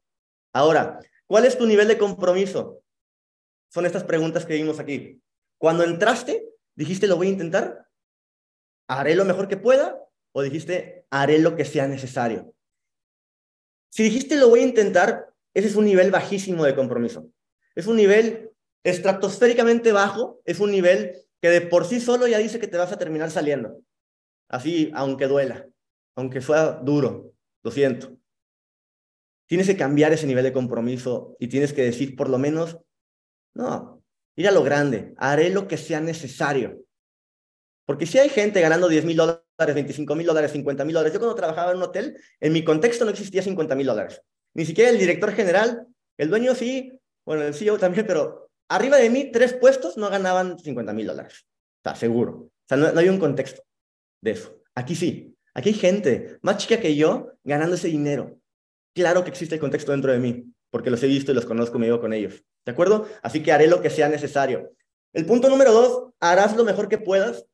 [0.53, 2.81] Ahora, ¿cuál es tu nivel de compromiso?
[3.69, 5.21] Son estas preguntas que vimos aquí.
[5.59, 7.87] Cuando entraste, dijiste, lo voy a intentar,
[8.87, 10.01] haré lo mejor que pueda,
[10.33, 12.53] o dijiste, haré lo que sea necesario.
[13.89, 17.29] Si dijiste, lo voy a intentar, ese es un nivel bajísimo de compromiso.
[17.75, 18.51] Es un nivel
[18.83, 22.91] estratosféricamente bajo, es un nivel que de por sí solo ya dice que te vas
[22.91, 23.81] a terminar saliendo.
[24.49, 25.67] Así, aunque duela,
[26.15, 28.17] aunque sea duro, lo siento.
[29.47, 32.77] Tienes que cambiar ese nivel de compromiso y tienes que decir por lo menos,
[33.55, 34.03] no,
[34.35, 36.83] ir a lo grande, haré lo que sea necesario.
[37.85, 41.19] Porque si hay gente ganando 10 mil dólares, 25 mil dólares, 50 mil dólares, yo
[41.19, 44.21] cuando trabajaba en un hotel, en mi contexto no existía 50 mil dólares.
[44.53, 49.09] Ni siquiera el director general, el dueño sí, bueno, el CEO también, pero arriba de
[49.09, 51.47] mí, tres puestos no ganaban 50 mil dólares.
[51.85, 52.31] O seguro.
[52.33, 53.63] O sea, no, no hay un contexto
[54.21, 54.61] de eso.
[54.75, 55.33] Aquí sí.
[55.53, 58.37] Aquí hay gente más chica que yo ganando ese dinero.
[58.97, 61.77] Claro que existe el contexto dentro de mí porque los he visto y los conozco,
[61.77, 62.43] me vivo con ellos.
[62.65, 63.07] ¿De acuerdo?
[63.21, 64.71] Así que haré lo que sea necesario.
[65.13, 67.45] El punto número dos, harás lo mejor que puedas.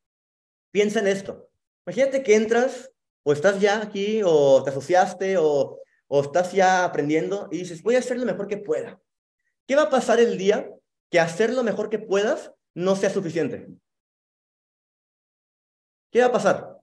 [0.71, 1.49] Piensa en esto.
[1.85, 2.89] Imagínate que entras
[3.23, 7.95] o estás ya aquí o te asociaste o, o estás ya aprendiendo y dices, voy
[7.95, 9.01] a hacer lo mejor que pueda.
[9.67, 10.71] ¿Qué va a pasar el día
[11.11, 13.67] que hacer lo mejor que puedas no sea suficiente?
[16.09, 16.77] ¿Qué va a pasar?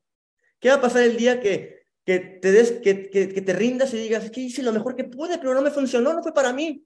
[0.58, 3.98] ¿Qué va a pasar el día que que te, des, que, que, te rindas y
[3.98, 6.84] digas, que hice lo mejor que pude, pero no me funcionó, no fue para mí.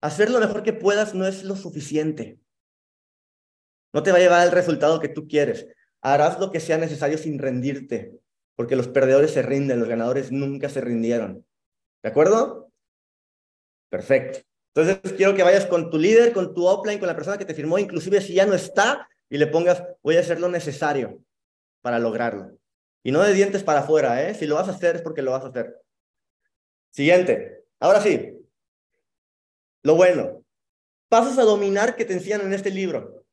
[0.00, 2.38] Hacer lo mejor que puedas no es lo suficiente.
[3.92, 5.66] No te va a llevar al resultado que tú quieres.
[6.02, 8.18] Harás lo que sea necesario sin rendirte,
[8.56, 11.46] porque los perdedores se rinden, los ganadores nunca se rindieron.
[12.02, 12.70] ¿De acuerdo?
[13.88, 14.40] Perfecto.
[14.74, 17.54] Entonces quiero que vayas con tu líder, con tu offline, con la persona que te
[17.54, 21.22] firmó, inclusive si ya no está, y le pongas, voy a hacer lo necesario
[21.80, 22.58] para lograrlo.
[23.04, 24.34] Y no de dientes para afuera, ¿eh?
[24.34, 25.80] Si lo vas a hacer es porque lo vas a hacer.
[26.90, 27.66] Siguiente.
[27.78, 28.32] Ahora sí.
[29.82, 30.42] Lo bueno.
[31.10, 33.26] Pasos a dominar que te enseñan en este libro.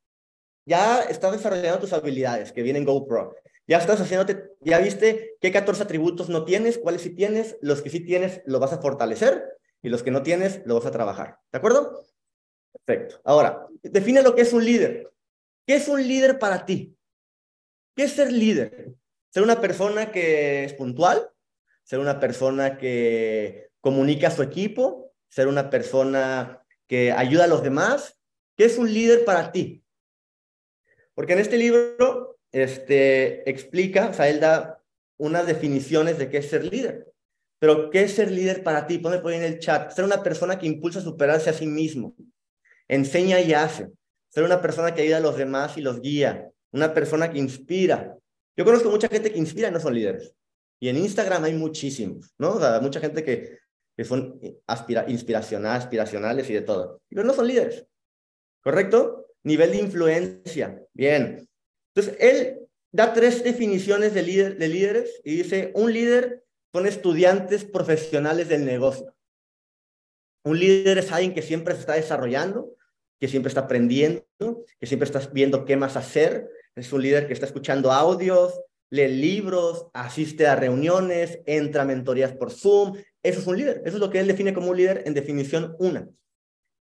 [0.66, 3.34] Ya estás desarrollando tus habilidades que vienen GoPro.
[3.66, 7.90] Ya estás haciéndote, ya viste qué 14 atributos no tienes, cuáles sí tienes, los que
[7.90, 9.46] sí tienes los vas a fortalecer
[9.82, 11.38] y los que no tienes los vas a trabajar.
[11.52, 12.04] ¿De acuerdo?
[12.84, 13.22] Perfecto.
[13.24, 15.10] Ahora, define lo que es un líder.
[15.66, 16.98] ¿Qué es un líder para ti?
[17.96, 18.94] ¿Qué es ser líder?
[19.32, 21.30] Ser una persona que es puntual,
[21.84, 27.64] ser una persona que comunica a su equipo, ser una persona que ayuda a los
[27.64, 28.20] demás.
[28.58, 29.84] ¿Qué es un líder para ti?
[31.16, 34.84] Porque en este libro este, explica, o sea, él da
[35.18, 37.12] unas definiciones de qué es ser líder.
[37.60, 38.98] Pero, ¿qué es ser líder para ti?
[38.98, 39.92] Ponme por ahí en el chat.
[39.92, 42.16] Ser una persona que impulsa a superarse a sí mismo.
[42.88, 43.92] Enseña y hace.
[44.30, 46.52] Ser una persona que ayuda a los demás y los guía.
[46.72, 48.18] Una persona que inspira.
[48.58, 50.34] Yo conozco mucha gente que inspira y no son líderes.
[50.80, 52.52] Y en Instagram hay muchísimos, ¿no?
[52.52, 53.60] O mucha gente que,
[53.96, 57.02] que son aspira, inspiracionales, aspiracionales y de todo.
[57.10, 57.86] Pero no son líderes.
[58.64, 59.28] ¿Correcto?
[59.44, 60.84] Nivel de influencia.
[60.94, 61.48] Bien.
[61.94, 62.60] Entonces, él
[62.92, 68.66] da tres definiciones de, líder, de líderes y dice, un líder son estudiantes profesionales del
[68.66, 69.14] negocio.
[70.44, 72.76] Un líder es alguien que siempre se está desarrollando,
[73.20, 74.26] que siempre está aprendiendo,
[74.80, 79.08] que siempre está viendo qué más hacer, es un líder que está escuchando audios, lee
[79.08, 82.98] libros, asiste a reuniones, entra a mentorías por Zoom.
[83.24, 83.82] Eso es un líder.
[83.86, 86.14] Eso es lo que él define como un líder en definición 1.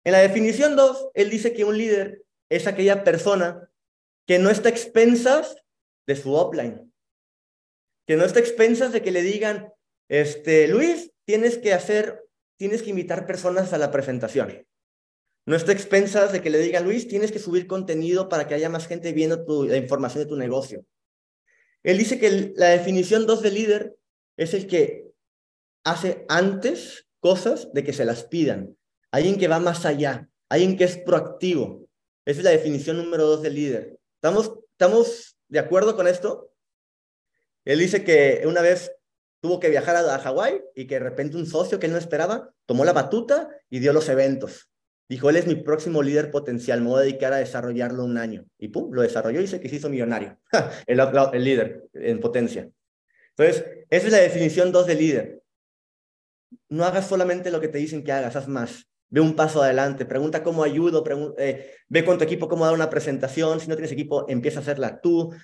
[0.04, 3.70] En la definición 2, él dice que un líder es aquella persona
[4.26, 5.56] que no está expensas
[6.06, 6.92] de su offline,
[8.06, 9.72] que no está expensas de que le digan,
[10.08, 12.24] este, Luis, tienes que hacer,
[12.58, 14.66] tienes que invitar personas a la presentación.
[15.46, 18.68] No está expensas de que le digan, Luis, tienes que subir contenido para que haya
[18.68, 20.84] más gente viendo tu, la información de tu negocio.
[21.82, 23.96] Él dice que la definición 2 de líder
[24.36, 25.10] es el que
[25.84, 28.76] hace antes cosas de que se las pidan.
[29.10, 31.88] Alguien que va más allá, alguien que es proactivo.
[32.24, 33.98] Esa es la definición número 2 de líder.
[34.16, 36.52] ¿Estamos, ¿Estamos de acuerdo con esto?
[37.64, 38.92] Él dice que una vez
[39.40, 41.98] tuvo que viajar a, a Hawái y que de repente un socio que él no
[41.98, 44.69] esperaba tomó la batuta y dio los eventos.
[45.10, 48.44] Dijo, él es mi próximo líder potencial, me voy a dedicar a desarrollarlo un año.
[48.58, 50.38] Y pum, lo desarrolló y se hizo millonario,
[50.86, 51.00] el,
[51.32, 52.70] el líder en potencia.
[53.30, 55.42] Entonces, esa es la definición dos de líder.
[56.68, 58.86] No hagas solamente lo que te dicen que hagas, haz más.
[59.08, 61.02] Ve un paso adelante, pregunta cómo ayudo,
[61.38, 63.58] eh, ve con tu equipo cómo dar una presentación.
[63.58, 65.34] Si no tienes equipo, empieza a hacerla tú.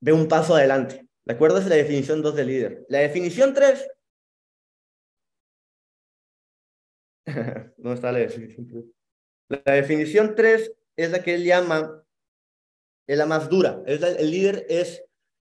[0.00, 1.06] Ve un paso adelante.
[1.24, 1.58] ¿De acuerdo?
[1.58, 2.84] es la definición 2 de líder.
[2.88, 3.86] La definición 3.
[7.76, 8.84] ¿Dónde está la definición 3?
[9.48, 12.04] La definición 3 es la que él llama,
[13.06, 13.82] es la más dura.
[13.86, 15.04] El líder es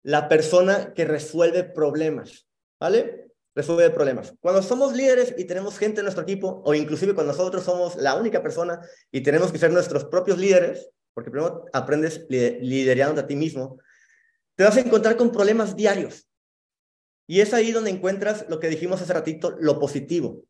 [0.04, 2.48] la persona que resuelve problemas.
[2.80, 3.32] ¿Vale?
[3.56, 4.34] Resuelve problemas.
[4.40, 8.16] Cuando somos líderes y tenemos gente en nuestro equipo, o inclusive cuando nosotros somos la
[8.16, 13.36] única persona y tenemos que ser nuestros propios líderes, porque primero aprendes liderando a ti
[13.36, 13.78] mismo,
[14.56, 16.28] te vas a encontrar con problemas diarios.
[17.28, 20.44] Y es ahí donde encuentras lo que dijimos hace ratito, lo positivo.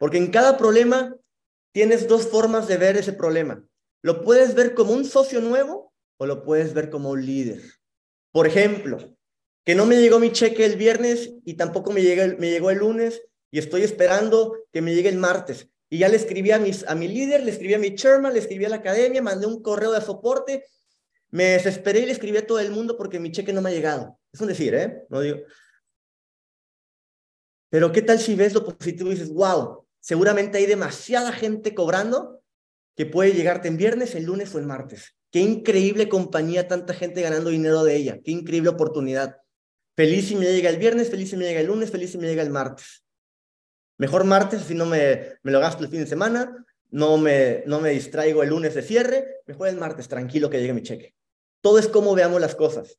[0.00, 1.14] Porque en cada problema
[1.72, 3.62] tienes dos formas de ver ese problema.
[4.02, 7.60] Lo puedes ver como un socio nuevo o lo puedes ver como un líder.
[8.32, 9.14] Por ejemplo,
[9.64, 13.58] que no me llegó mi cheque el viernes y tampoco me, llegó el lunes y
[13.58, 15.68] estoy esperando que me llegue el martes.
[15.90, 18.64] Y ya le escribí a, a mi líder, le escribí a mi chairman, le escribí
[18.64, 20.64] a la academia, mandé un correo de soporte
[21.30, 23.72] me desesperé y le escribí a todo el mundo porque mi cheque no me ha
[23.72, 24.18] llegado.
[24.32, 25.06] Es un decir, ¿eh?
[25.08, 25.38] No digo.
[27.70, 32.42] Pero ¿qué tal si ves lo positivo y dices, wow, seguramente hay demasiada gente cobrando
[32.96, 35.14] que puede llegarte en viernes, el lunes o el martes.
[35.30, 38.18] Qué increíble compañía, tanta gente ganando dinero de ella.
[38.22, 39.36] Qué increíble oportunidad.
[39.96, 42.26] Feliz si me llega el viernes, feliz si me llega el lunes, feliz si me
[42.26, 43.04] llega el martes.
[43.98, 47.80] Mejor martes, así no me, me lo gasto el fin de semana, no me, no
[47.80, 51.14] me distraigo el lunes de cierre, mejor el martes, tranquilo que llegue mi cheque.
[51.60, 52.98] Todo es cómo veamos las cosas.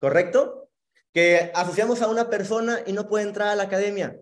[0.00, 0.70] ¿Correcto?
[1.12, 4.18] Que asociamos a una persona y no puede entrar a la academia.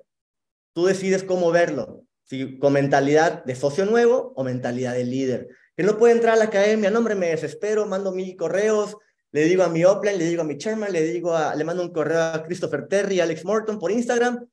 [0.75, 2.05] Tú decides cómo verlo.
[2.25, 5.49] Si con mentalidad de socio nuevo o mentalidad de líder.
[5.77, 8.97] Que no puede entrar a la academia, no, hombre, me desespero, mando mil correos,
[9.33, 11.83] le digo a mi Oplan, le digo a mi chairman, le digo a, le mando
[11.83, 14.47] un correo a Christopher Terry, Alex Morton por Instagram,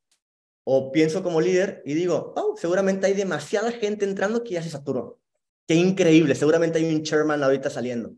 [0.64, 4.70] o pienso como líder y digo, oh, seguramente hay demasiada gente entrando que ya se
[4.70, 5.20] saturó.
[5.68, 8.16] Qué increíble, seguramente hay un chairman ahorita saliendo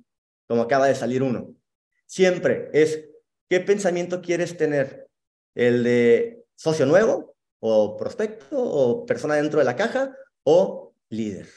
[0.48, 1.56] como acaba de salir uno.
[2.06, 3.06] Siempre es,
[3.50, 5.08] ¿qué pensamiento quieres tener?
[5.56, 7.33] ¿El de socio nuevo
[7.66, 11.48] o prospecto o persona dentro de la caja o líder?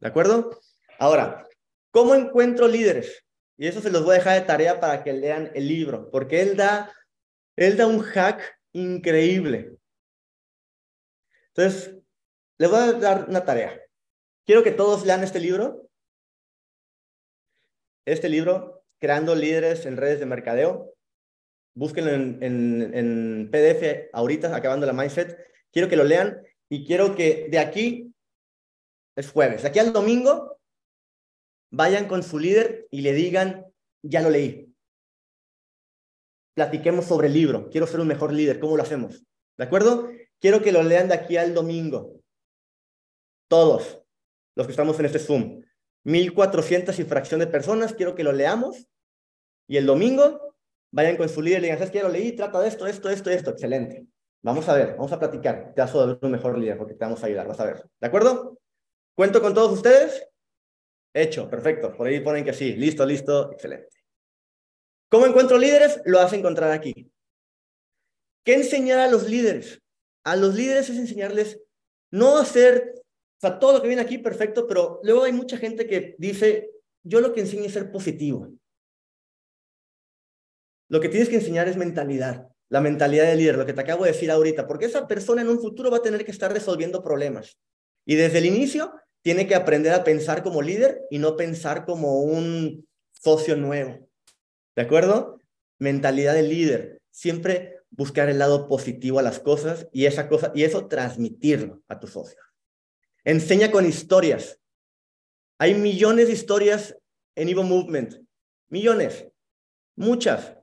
[0.00, 0.60] ¿De acuerdo?
[0.98, 1.48] Ahora,
[1.90, 3.24] ¿cómo encuentro líderes?
[3.56, 6.42] Y eso se los voy a dejar de tarea para que lean el libro, porque
[6.42, 6.92] él da,
[7.56, 9.78] él da un hack increíble.
[11.48, 11.96] Entonces,
[12.58, 13.80] les voy a dar una tarea.
[14.44, 15.84] Quiero que todos lean este libro
[18.06, 20.93] este libro, Creando líderes en redes de mercadeo.
[21.74, 25.36] Búsquenlo en, PDF ahorita, acabando la mindset.
[25.72, 28.14] Quiero que lo lean y quiero que de aquí,
[29.16, 30.58] es jueves, de aquí al domingo,
[31.72, 33.66] vayan con su líder y le digan,
[34.02, 34.72] ya lo leí.
[36.54, 37.68] Platiquemos sobre el libro.
[37.70, 38.60] Quiero ser un mejor líder.
[38.60, 39.24] ¿Cómo lo hacemos?
[39.58, 40.08] ¿De acuerdo?
[40.40, 42.20] Quiero que lo lean de aquí al domingo.
[43.48, 44.00] Todos
[44.54, 45.62] los que estamos en este Zoom.
[46.04, 48.88] 1400 y fracción de personas, quiero que lo leamos.
[49.66, 50.53] Y el domingo
[50.94, 52.08] vayan con su líder y le digan, ¿sabes qué?
[52.08, 53.50] Leí, trata de esto, esto, esto, esto.
[53.50, 54.06] Excelente.
[54.42, 55.72] Vamos a ver, vamos a platicar.
[55.74, 57.84] Te vas a ver un mejor líder porque te vamos a ayudar, vas a ver.
[58.00, 58.58] ¿De acuerdo?
[59.14, 60.28] ¿Cuento con todos ustedes?
[61.12, 61.92] Hecho, perfecto.
[61.96, 62.74] Por ahí ponen que sí.
[62.74, 63.96] Listo, listo, excelente.
[65.10, 66.00] ¿Cómo encuentro líderes?
[66.04, 67.10] Lo vas a encontrar aquí.
[68.44, 69.80] ¿Qué enseñar a los líderes?
[70.24, 71.60] A los líderes es enseñarles
[72.10, 73.04] no hacer
[73.48, 76.70] sea, todo lo que viene aquí, perfecto, pero luego hay mucha gente que dice,
[77.02, 78.48] yo lo que enseño es ser positivo.
[80.88, 84.04] Lo que tienes que enseñar es mentalidad, la mentalidad del líder, lo que te acabo
[84.04, 87.02] de decir ahorita, porque esa persona en un futuro va a tener que estar resolviendo
[87.02, 87.58] problemas.
[88.04, 92.20] Y desde el inicio tiene que aprender a pensar como líder y no pensar como
[92.22, 94.08] un socio nuevo.
[94.76, 95.40] ¿De acuerdo?
[95.78, 97.00] Mentalidad de líder.
[97.10, 101.98] Siempre buscar el lado positivo a las cosas y esa cosa y eso transmitirlo a
[101.98, 102.44] tus socios.
[103.24, 104.60] Enseña con historias.
[105.58, 106.96] Hay millones de historias
[107.36, 108.16] en Evo Movement.
[108.68, 109.26] Millones.
[109.96, 110.56] Muchas.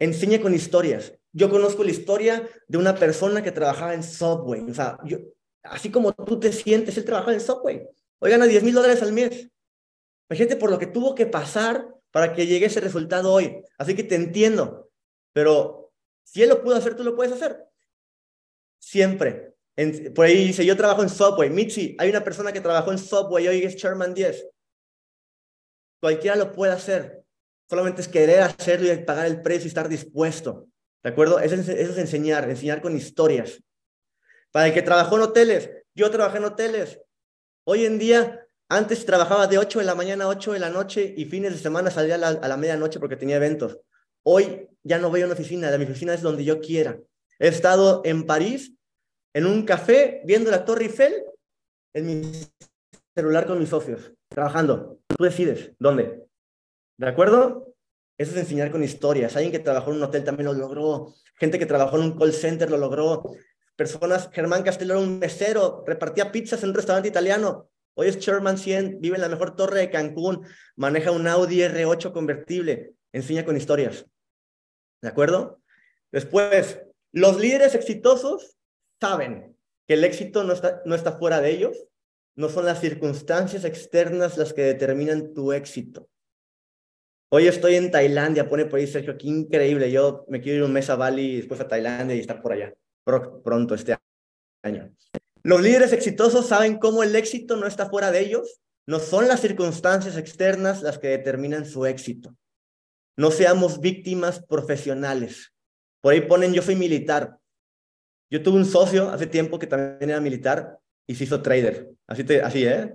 [0.00, 1.12] Enseña con historias.
[1.32, 4.68] Yo conozco la historia de una persona que trabajaba en Subway.
[4.68, 5.18] O sea, yo,
[5.62, 7.86] así como tú te sientes, él trabajaba en Subway.
[8.18, 9.48] Hoy gana 10 mil dólares al mes.
[10.28, 13.62] Imagínate por lo que tuvo que pasar para que llegue ese resultado hoy.
[13.78, 14.90] Así que te entiendo.
[15.32, 15.92] Pero
[16.24, 17.64] si él lo pudo hacer, tú lo puedes hacer.
[18.80, 19.50] Siempre
[20.14, 21.48] por ahí dice, yo trabajo en Subway.
[21.50, 24.48] Mitzi, hay una persona que trabajó en Subway y hoy es Chairman 10.
[26.00, 27.19] Cualquiera lo puede hacer.
[27.70, 30.66] Solamente es querer hacerlo y pagar el precio y estar dispuesto.
[31.04, 31.38] ¿De acuerdo?
[31.38, 33.62] Eso es, eso es enseñar, enseñar con historias.
[34.50, 37.00] Para el que trabajó en hoteles, yo trabajé en hoteles.
[37.64, 41.14] Hoy en día, antes trabajaba de 8 de la mañana a 8 de la noche
[41.16, 43.78] y fines de semana salía a la, a la medianoche porque tenía eventos.
[44.24, 46.98] Hoy ya no voy a una oficina, la mi oficina es donde yo quiera.
[47.38, 48.74] He estado en París
[49.32, 51.24] en un café viendo la Torre Eiffel
[51.94, 52.32] en mi
[53.14, 54.98] celular con mis socios, trabajando.
[55.06, 56.29] Tú decides dónde.
[57.00, 57.74] ¿De acuerdo?
[58.18, 59.34] Eso es enseñar con historias.
[59.34, 61.14] Alguien que trabajó en un hotel también lo logró.
[61.36, 63.22] Gente que trabajó en un call center lo logró.
[63.74, 67.70] Personas, Germán Castelló era un mesero, repartía pizzas en un restaurante italiano.
[67.94, 70.44] Hoy es Chairman 100, vive en la mejor torre de Cancún,
[70.76, 74.04] maneja un Audi R8 convertible, enseña con historias.
[75.00, 75.62] ¿De acuerdo?
[76.12, 76.82] Después,
[77.12, 78.58] los líderes exitosos
[79.00, 79.56] saben
[79.88, 81.82] que el éxito no está, no está fuera de ellos,
[82.34, 86.06] no son las circunstancias externas las que determinan tu éxito.
[87.32, 89.90] Hoy estoy en Tailandia, pone por ahí Sergio, qué increíble.
[89.92, 92.74] Yo me quiero ir un mes a Bali, después a Tailandia y estar por allá
[93.04, 93.96] pronto este
[94.64, 94.92] año.
[95.44, 99.40] Los líderes exitosos saben cómo el éxito no está fuera de ellos, no son las
[99.40, 102.36] circunstancias externas las que determinan su éxito.
[103.16, 105.52] No seamos víctimas profesionales.
[106.00, 107.38] Por ahí ponen, yo soy militar.
[108.28, 111.90] Yo tuve un socio hace tiempo que también era militar y se hizo trader.
[112.08, 112.92] Así, te, así ¿eh?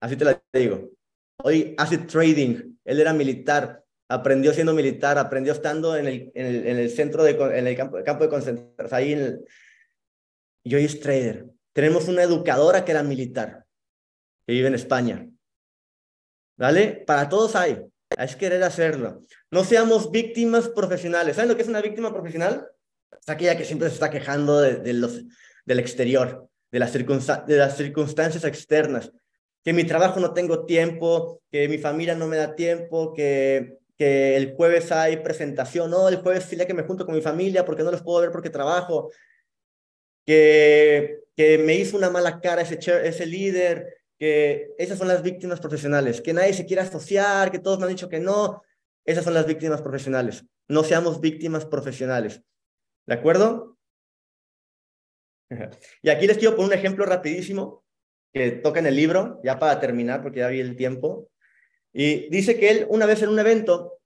[0.00, 0.90] Así te la digo.
[1.38, 2.76] Hoy hace trading.
[2.84, 3.82] Él era militar.
[4.08, 5.18] Aprendió siendo militar.
[5.18, 8.30] Aprendió estando en el, en el, en el centro, de, en el campo, campo de
[8.30, 8.98] concentración.
[8.98, 9.44] Ahí en el,
[10.64, 11.46] y hoy es trader.
[11.72, 13.64] Tenemos una educadora que era militar,
[14.46, 15.28] que vive en España.
[16.56, 17.02] ¿Vale?
[17.06, 17.82] Para todos hay.
[18.16, 19.22] Es querer hacerlo.
[19.50, 21.36] No seamos víctimas profesionales.
[21.36, 22.68] ¿Saben lo que es una víctima profesional?
[23.10, 25.24] Es aquella que siempre se está quejando de, los,
[25.64, 29.12] del exterior, de las, de las circunstancias externas.
[29.64, 34.36] Que mi trabajo no tengo tiempo, que mi familia no me da tiempo, que, que
[34.36, 35.90] el jueves hay presentación.
[35.90, 38.32] No, el jueves sí que me junto con mi familia porque no los puedo ver
[38.32, 39.10] porque trabajo.
[40.26, 45.60] Que, que me hizo una mala cara ese, ese líder, que esas son las víctimas
[45.60, 48.62] profesionales, que nadie se quiera asociar, que todos me han dicho que no,
[49.04, 50.44] esas son las víctimas profesionales.
[50.68, 52.42] No seamos víctimas profesionales.
[53.06, 53.76] ¿De acuerdo?
[56.02, 57.84] Y aquí les quiero poner un ejemplo rapidísimo
[58.32, 61.28] que toca en el libro, ya para terminar, porque ya vi el tiempo.
[61.92, 63.98] Y dice que él, una vez en un evento,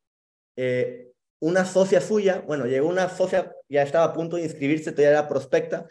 [0.56, 5.10] eh, una socia suya, bueno, llegó una socia, ya estaba a punto de inscribirse, todavía
[5.10, 5.86] era prospecta,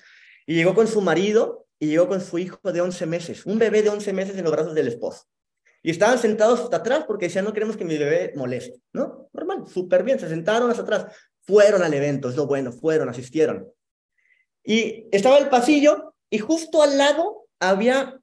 [0.46, 3.82] y llegó con su marido y llegó con su hijo de 11 meses, un bebé
[3.82, 5.26] de 11 meses en los brazos del esposo.
[5.82, 9.30] Y estaban sentados hasta atrás porque decían, no queremos que mi bebé moleste, ¿no?
[9.34, 11.06] Normal, súper bien, se sentaron hasta atrás.
[11.42, 13.72] Fueron al evento, es lo bueno, fueron, asistieron.
[14.64, 18.20] Y estaba el pasillo y justo al lado había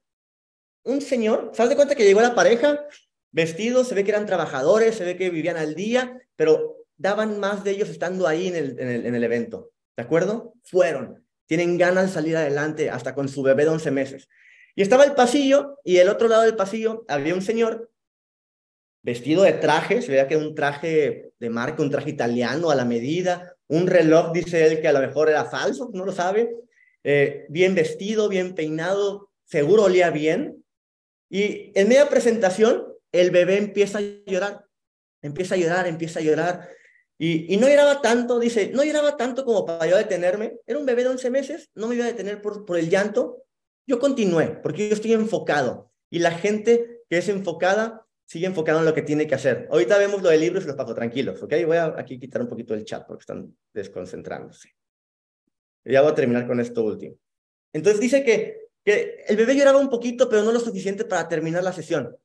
[0.83, 2.85] un señor, ¿sabes de cuenta que llegó la pareja?
[3.31, 7.63] Vestidos, se ve que eran trabajadores, se ve que vivían al día, pero daban más
[7.63, 10.53] de ellos estando ahí en el, en el, en el evento, ¿de acuerdo?
[10.63, 14.29] Fueron tienen ganas de salir adelante hasta con su bebé de 11 meses.
[14.75, 17.91] Y estaba el pasillo y el otro lado del pasillo había un señor
[19.03, 22.75] vestido de traje, se veía que era un traje de marca, un traje italiano a
[22.75, 26.55] la medida, un reloj, dice él, que a lo mejor era falso, no lo sabe,
[27.03, 30.62] eh, bien vestido, bien peinado, seguro olía bien.
[31.33, 34.67] Y en media presentación, el bebé empieza a llorar,
[35.19, 36.69] empieza a llorar, empieza a llorar.
[37.17, 40.59] Y, no lloraba tanto, dice, no lloraba tanto como para yo detenerme.
[40.67, 43.45] Era un bebé de 11 meses, no me iba a detener por, por el llanto.
[43.87, 45.91] Yo continué, porque yo estoy enfocado.
[46.11, 49.67] Y la gente que es enfocada sigue enfocada en lo que tiene que hacer.
[49.71, 51.53] Ahorita vemos lo del libro y los paso tranquilos, ¿ok?
[51.65, 54.69] Voy a aquí quitar un poquito el chat porque están desconcentrándose.
[55.83, 57.15] Ya voy a terminar con esto último.
[57.73, 61.63] Entonces dice que, que el bebé lloraba un poquito, pero no lo suficiente para terminar
[61.63, 62.17] la sesión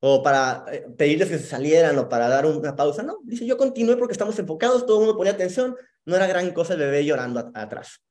[0.00, 3.02] o para eh, pedirles que se salieran o para dar una pausa.
[3.02, 6.52] No, dice, yo continué porque estamos enfocados, todo el mundo ponía atención, no era gran
[6.52, 8.02] cosa el bebé llorando atrás.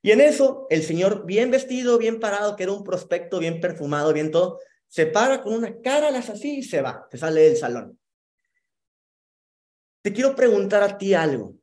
[0.00, 4.12] Y en eso, el señor bien vestido, bien parado, que era un prospecto, bien perfumado,
[4.12, 7.56] bien todo, se para con una cara las así y se va, se sale del
[7.56, 7.98] salón.
[10.02, 11.56] Te quiero preguntar a ti algo.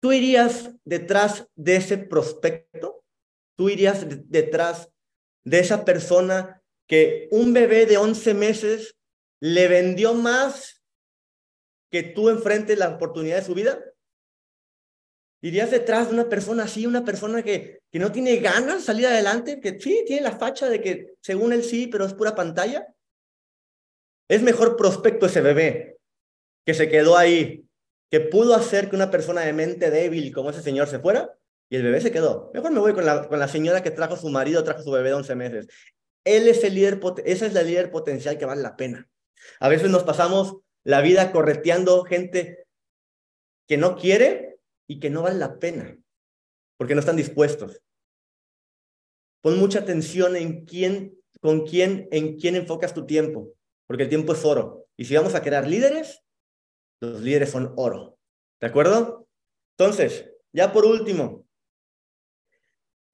[0.00, 2.97] ¿Tú irías detrás de ese prospecto?
[3.58, 4.88] ¿Tú irías detrás
[5.44, 8.96] de esa persona que un bebé de 11 meses
[9.40, 10.84] le vendió más
[11.90, 13.82] que tú enfrentes la oportunidad de su vida?
[15.42, 19.06] ¿Irías detrás de una persona así, una persona que, que no tiene ganas de salir
[19.06, 22.86] adelante, que sí, tiene la facha de que según él sí, pero es pura pantalla?
[24.28, 25.98] Es mejor prospecto ese bebé
[26.64, 27.66] que se quedó ahí,
[28.08, 31.37] que pudo hacer que una persona de mente débil como ese señor se fuera,
[31.70, 32.50] y el bebé se quedó.
[32.54, 35.10] Mejor me voy con la, con la señora que trajo su marido, trajo su bebé
[35.10, 35.68] de 11 meses.
[36.24, 39.08] Él es el líder, esa es la líder potencial que vale la pena.
[39.60, 42.66] A veces nos pasamos la vida correteando gente
[43.66, 45.98] que no quiere y que no vale la pena,
[46.78, 47.80] porque no están dispuestos.
[49.42, 53.52] Pon mucha atención en quién, con quién, en quién enfocas tu tiempo,
[53.86, 54.86] porque el tiempo es oro.
[54.96, 56.22] Y si vamos a crear líderes,
[57.00, 58.18] los líderes son oro.
[58.60, 59.28] ¿De acuerdo?
[59.76, 61.47] Entonces, ya por último,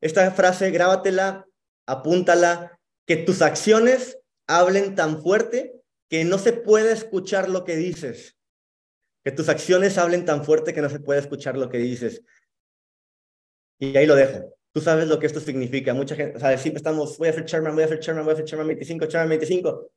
[0.05, 1.47] Esta frase, grábatela,
[1.87, 5.81] apúntala, que tus acciones hablen tan fuerte
[6.11, 8.37] que no se puede escuchar lo que dices.
[9.25, 12.23] Que tus acciones hablen tan fuerte que no se puede escuchar lo que dices.
[13.81, 14.55] Y ahí lo dejo.
[14.75, 15.95] Tú sabes lo que esto significa.
[15.95, 18.33] Mucha gente, o sea, siempre estamos, voy a hacer chairman, voy a hacer chairman, voy
[18.33, 19.91] a hacer chairman 25, chairman 25.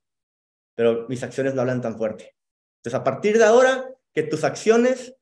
[0.73, 2.33] Pero mis acciones no hablan tan fuerte.
[2.77, 5.13] Entonces, a partir de ahora, que tus acciones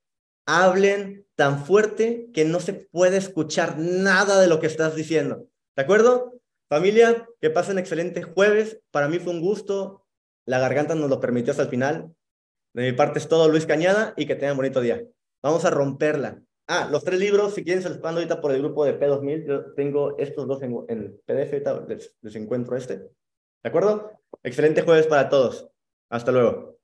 [0.46, 5.48] hablen tan fuerte que no se puede escuchar nada de lo que estás diciendo.
[5.76, 6.34] ¿De acuerdo?
[6.70, 8.82] Familia, que pasen excelente jueves.
[8.92, 10.06] Para mí fue un gusto.
[10.46, 12.16] La garganta nos lo permitió hasta el final.
[12.74, 15.04] De mi parte es todo, Luis Cañada, y que tengan bonito día.
[15.44, 16.42] Vamos a romperla.
[16.68, 19.46] Ah, los tres libros, si quieren, se los mando ahorita por el grupo de P2000.
[19.46, 22.98] Yo tengo estos dos en, en PDF, ahorita les, les encuentro este.
[22.98, 24.12] ¿De acuerdo?
[24.44, 25.70] Excelente jueves para todos.
[26.10, 26.75] Hasta luego.